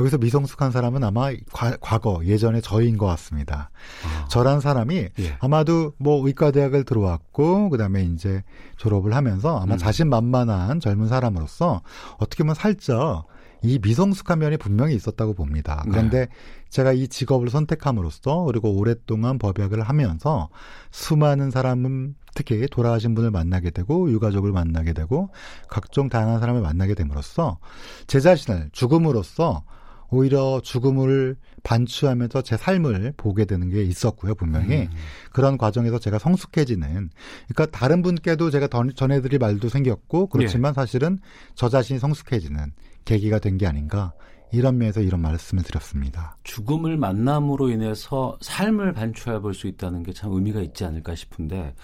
[0.00, 3.70] 여기서 미성숙한 사람은 아마 과, 거 예전에 저인 것 같습니다.
[4.04, 5.36] 아, 저란 사람이 예.
[5.40, 8.42] 아마도 뭐 의과대학을 들어왔고 그다음에 이제
[8.76, 9.78] 졸업을 하면서 아마 음.
[9.78, 11.82] 자신만만한 젊은 사람으로서
[12.18, 13.26] 어떻게 보면 살짝
[13.62, 15.82] 이 미성숙한 면이 분명히 있었다고 봅니다.
[15.84, 15.90] 네.
[15.90, 16.28] 그런데
[16.70, 20.48] 제가 이 직업을 선택함으로써 그리고 오랫동안 법약을 하면서
[20.90, 25.30] 수많은 사람은 특히 돌아가신 분을 만나게 되고 유가족을 만나게 되고
[25.68, 27.58] 각종 다양한 사람을 만나게 됨으로써
[28.06, 29.64] 제 자신을 죽음으로써
[30.12, 34.82] 오히려 죽음을 반추하면서 제 삶을 보게 되는 게 있었고요, 분명히.
[34.82, 34.90] 음.
[35.32, 37.10] 그런 과정에서 제가 성숙해지는,
[37.46, 41.20] 그러니까 다른 분께도 제가 던- 전해드릴 말도 생겼고, 그렇지만 사실은
[41.54, 42.72] 저 자신이 성숙해지는
[43.10, 44.12] 계기가 된 게 아닌가,
[44.52, 46.36] 이런 면에서 이런 말씀을 드렸습니다.
[46.44, 51.74] 죽음을 만남으로 인해서 삶을 반추해 볼 수 있다는 게 참 의미가 있지 않을까 싶은데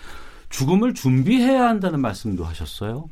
[0.51, 3.09] 죽음을 준비해야 한다는 말씀도 하셨어요.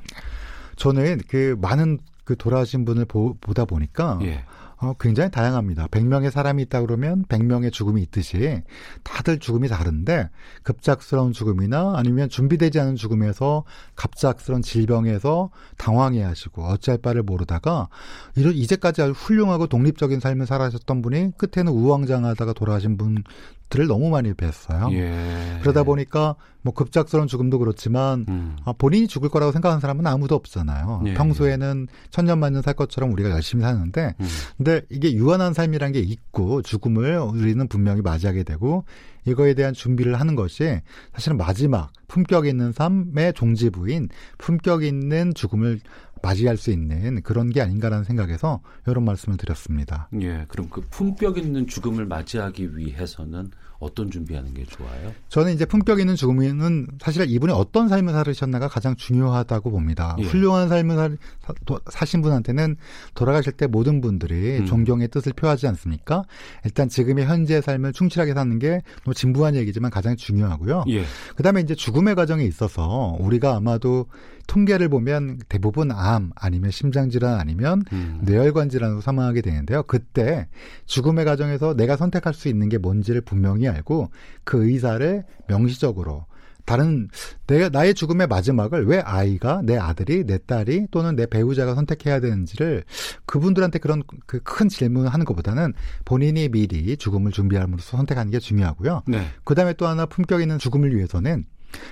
[0.76, 4.44] 저는 그 많은 그 돌아가신 분을 보, 다 보니까, 예.
[4.84, 5.86] 어, 굉장히 다양합니다.
[5.86, 8.62] 100명의 사람이 있다 그러면 100명의 죽음이 있듯이
[9.02, 10.28] 다들 죽음이 다른데
[10.62, 13.64] 급작스러운 죽음이나 아니면 준비되지 않은 죽음에서
[13.96, 17.88] 갑작스러운 질병에서 당황해 하시고 어찌할 바를 모르다가
[18.36, 23.24] 이런 이제까지 아주 훌륭하고 독립적인 삶을 살아셨던 분이 끝에는 우왕장하다가 돌아가신 분
[23.70, 24.92] 들을 너무 많이 뵀어요.
[24.92, 25.58] 예.
[25.62, 28.56] 그러다 보니까 뭐 급작스러운 죽음도 그렇지만 음.
[28.64, 31.02] 아, 본인이 죽을 거라고 생각하는 사람은 아무도 없잖아요.
[31.06, 34.26] 예, 평소에는 천년만년 살 것처럼 우리가 열심히 사는데 음.
[34.56, 38.84] 근데 이게 유한한 삶이란 게 있고 죽음을 우리는 분명히 맞이하게 되고
[39.26, 40.80] 이거에 대한 준비를 하는 것이
[41.12, 44.08] 사실은 마지막 품격 있는 삶의 종지부인
[44.38, 45.80] 품격 있는 죽음을
[46.24, 50.08] 맞이할 수 있는 그런 게 아닌가라는 생각에서 이런 말씀을 드렸습니다.
[50.20, 50.44] 예.
[50.48, 53.50] 그럼 그 품격 있는 죽음을 맞이하기 위해서는
[53.80, 55.12] 어떤 준비하는 게 좋아요?
[55.28, 60.16] 저는 이제 품격 있는 죽음은 사실 이분이 어떤 삶을 살으셨나가 가장 중요하다고 봅니다.
[60.20, 60.22] 예.
[60.24, 62.76] 훌륭한 삶을 살, 사, 도- 사신 분한테는
[63.14, 64.66] 돌아가실 때 모든 분들이 음.
[64.66, 66.22] 존경의 뜻을 표하지 않습니까?
[66.64, 70.84] 일단 지금의 현재 삶을 충실하게 사는 게뭐 진부한 얘기지만 가장 중요하고요.
[70.88, 71.04] 예.
[71.36, 74.06] 그다음에 이제 죽음의 과정에 있어서 우리가 아마도
[74.46, 78.20] 통계를 보면 대부분 암 아니면 심장 질환 아니면 음.
[78.22, 79.82] 뇌혈관 질환으로 사망하게 되는데요.
[79.84, 80.48] 그때
[80.86, 84.10] 죽음의 과정에서 내가 선택할 수 있는 게 뭔지를 분명히 알고
[84.44, 86.26] 그 의사를 명시적으로
[86.64, 87.08] 다른
[87.46, 92.84] 내가 나의 죽음의 마지막을 왜 아이가 내 아들이 내 딸이 또는 내 배우자가 선택해야 되는지를
[93.26, 95.74] 그분들한테 그런 그 큰 질문을 하는 것보다는
[96.04, 99.02] 본인이 미리 죽음을 준비함으로써 선택하는 게 중요하고요.
[99.06, 99.26] 네.
[99.44, 101.44] 그다음에 또 하나 품격 있는 죽음을 위해서는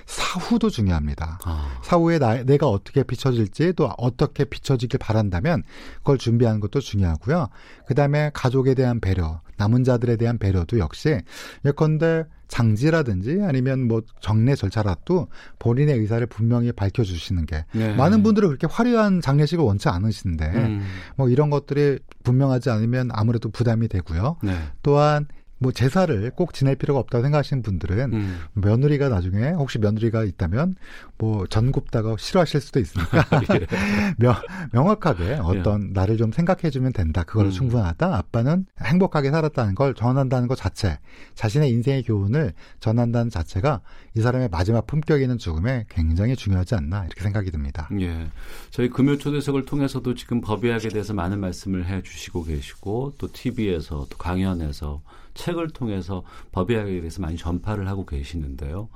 [0.05, 1.39] 사후도 중요합니다.
[1.43, 1.79] 아.
[1.83, 5.63] 사후에 나, 내가 어떻게 비춰질지 또 어떻게 비춰지길 바란다면
[5.97, 7.49] 그걸 준비하는 것도 중요하고요.
[7.87, 11.19] 그 다음에 가족에 대한 배려, 남은 자들에 대한 배려도 역시
[11.65, 15.27] 예컨대 장지라든지 아니면 뭐 정례 절차라도
[15.57, 17.95] 본인의 의사를 분명히 밝혀주시는 게 네.
[17.95, 20.85] 많은 분들은 그렇게 화려한 장례식을 원치 않으신데 음.
[21.15, 24.37] 뭐 이런 것들이 분명하지 않으면 아무래도 부담이 되고요.
[24.43, 24.55] 네.
[24.83, 25.27] 또한
[25.63, 28.39] 뭐 제사를 꼭 지낼 필요가 없다고 생각하시는 분들은 음.
[28.53, 30.75] 며느리가 나중에 혹시 며느리가 있다면
[31.23, 33.23] 뭐 전굽다가 싫어하실 수도 있으니까
[33.55, 33.65] 예.
[34.19, 34.35] 명,
[34.73, 37.23] 명확하게 어떤 나를 좀 생각해주면 된다.
[37.23, 37.51] 그걸로 음.
[37.51, 38.17] 충분하다.
[38.17, 40.99] 아빠는 행복하게 살았다는 걸 전한다는 것 자체,
[41.35, 42.51] 자신의 인생의 교훈을
[42.81, 43.79] 전한다는 자체가
[44.15, 47.87] 이 사람의 마지막 품격 있는 죽음에 굉장히 중요하지 않나 이렇게 생각이 듭니다.
[48.01, 48.27] 예.
[48.69, 54.17] 저희 금요 초대석을 통해서도 지금 법의학에 대해서 많은 말씀을 해 주시고 계시고 또 TV에서 또
[54.17, 55.01] 강연에서
[55.35, 58.89] 책을 통해서 법의학에 대해서 많이 전파를 하고 계시는데요.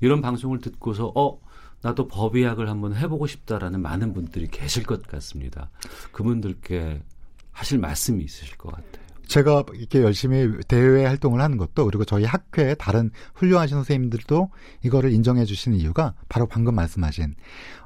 [0.00, 1.38] 이런 방송을 듣고서 어
[1.80, 5.70] 나도 법의학을 한번 해보고 싶다라는 많은 분들이 계실 것 같습니다.
[6.12, 7.02] 그분들께
[7.52, 9.07] 하실 말씀이 있으실 것 같아요.
[9.28, 14.50] 제가 이렇게 열심히 대외 활동을 하는 것도 그리고 저희 학교의 다른 훌륭하신 선생님들도
[14.84, 17.34] 이거를 인정해 주시는 이유가 바로 방금 말씀하신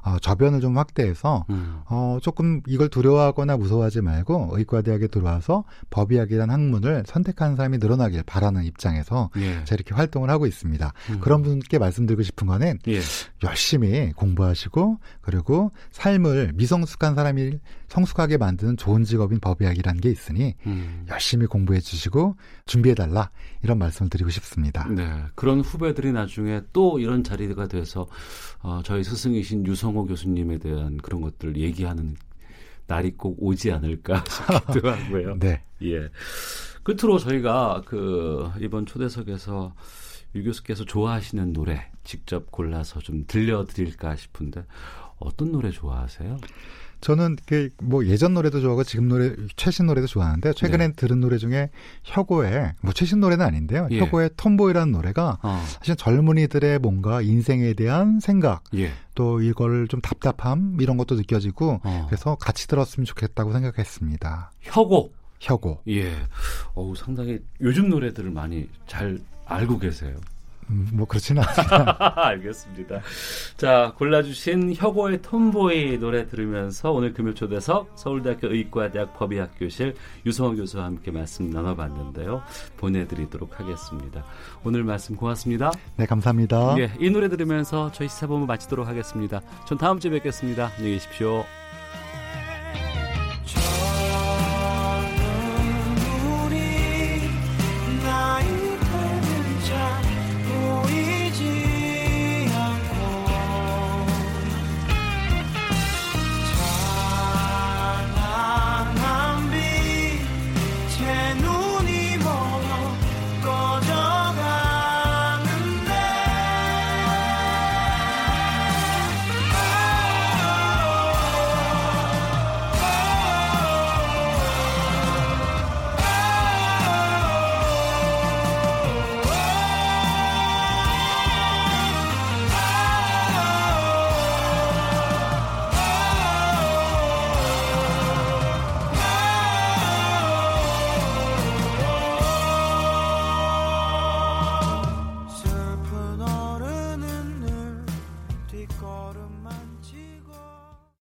[0.03, 1.81] 어, 저변을 좀 확대해서 음.
[1.85, 9.29] 어, 조금 이걸 두려워하거나 무서워하지 말고 의과대학에 들어와서 법의학이라는 학문을 선택하는 사람이 늘어나길 바라는 입장에서
[9.37, 9.63] 예.
[9.63, 10.93] 제가 이렇게 활동을 하고 있습니다.
[11.09, 11.19] 음.
[11.19, 12.99] 그런 분께 말씀드리고 싶은 거는 예.
[13.43, 21.05] 열심히 공부하시고 그리고 삶을 미성숙한 사람이 성숙하게 만드는 좋은 직업인 법의학이라는 게 있으니 음.
[21.09, 23.31] 열심히 공부해 주시고 준비해 달라
[23.61, 24.87] 이런 말씀을 드리고 싶습니다.
[24.89, 25.23] 네.
[25.35, 28.07] 그런 후배들이 나중에 또 이런 자리가 돼서
[28.61, 32.15] 어, 저희 스승이신 유성호 교수님에 대한 그런 것들을 얘기하는
[32.87, 34.23] 날이 꼭 오지 않을까
[34.67, 35.37] 싶기도 하고요.
[35.39, 35.63] 네.
[35.83, 36.09] 예.
[36.83, 39.73] 끝으로 저희가 그 이번 초대석에서
[40.35, 44.65] 유 교수께서 좋아하시는 노래 직접 골라서 좀 들려드릴까 싶은데
[45.19, 46.37] 어떤 노래 좋아하세요?
[47.03, 50.93] 저는 그뭐 예전 노래도 좋아하고 지금 노래 최신 노래도 좋아하는데 최근에 네.
[50.93, 51.69] 들은 노래 중에
[52.03, 53.89] 혁오의 뭐 최신 노래는 아닌데요.
[53.91, 53.99] 예.
[53.99, 55.61] 혁오의 톰보이라는 노래가 어.
[55.67, 58.91] 사실 젊은이들의 뭔가 인생에 대한 생각 예.
[59.15, 62.05] 또 이걸 좀 답답함 이런 것도 느껴지고 어.
[62.07, 64.51] 그래서 같이 들었으면 좋겠다고 생각했습니다.
[64.61, 65.11] 혁오.
[65.41, 65.81] 혁오.
[65.89, 66.13] 예.
[66.73, 70.15] 어우 상당히 요즘 노래들을 많이 잘 알고 계세요.
[70.73, 72.13] 음, 뭐 그렇지는 않습니다.
[72.27, 73.01] 알겠습니다.
[73.57, 79.95] 자, 골라주신 혁오의 톰보이 노래 들으면서 오늘 금요초대석 서울대학교 의과대학 법의학교실
[80.25, 82.41] 유성원 교수와 함께 말씀 나눠봤는데요.
[82.77, 84.25] 보내드리도록 하겠습니다.
[84.63, 85.71] 오늘 말씀 고맙습니다.
[85.95, 86.75] 네, 감사합니다.
[86.79, 89.41] 예, 이 노래 들으면서 저희 시사본부 마치도록 하겠습니다.
[89.67, 90.71] 전 다음 주에 뵙겠습니다.
[90.77, 91.45] 안녕히 계십시오.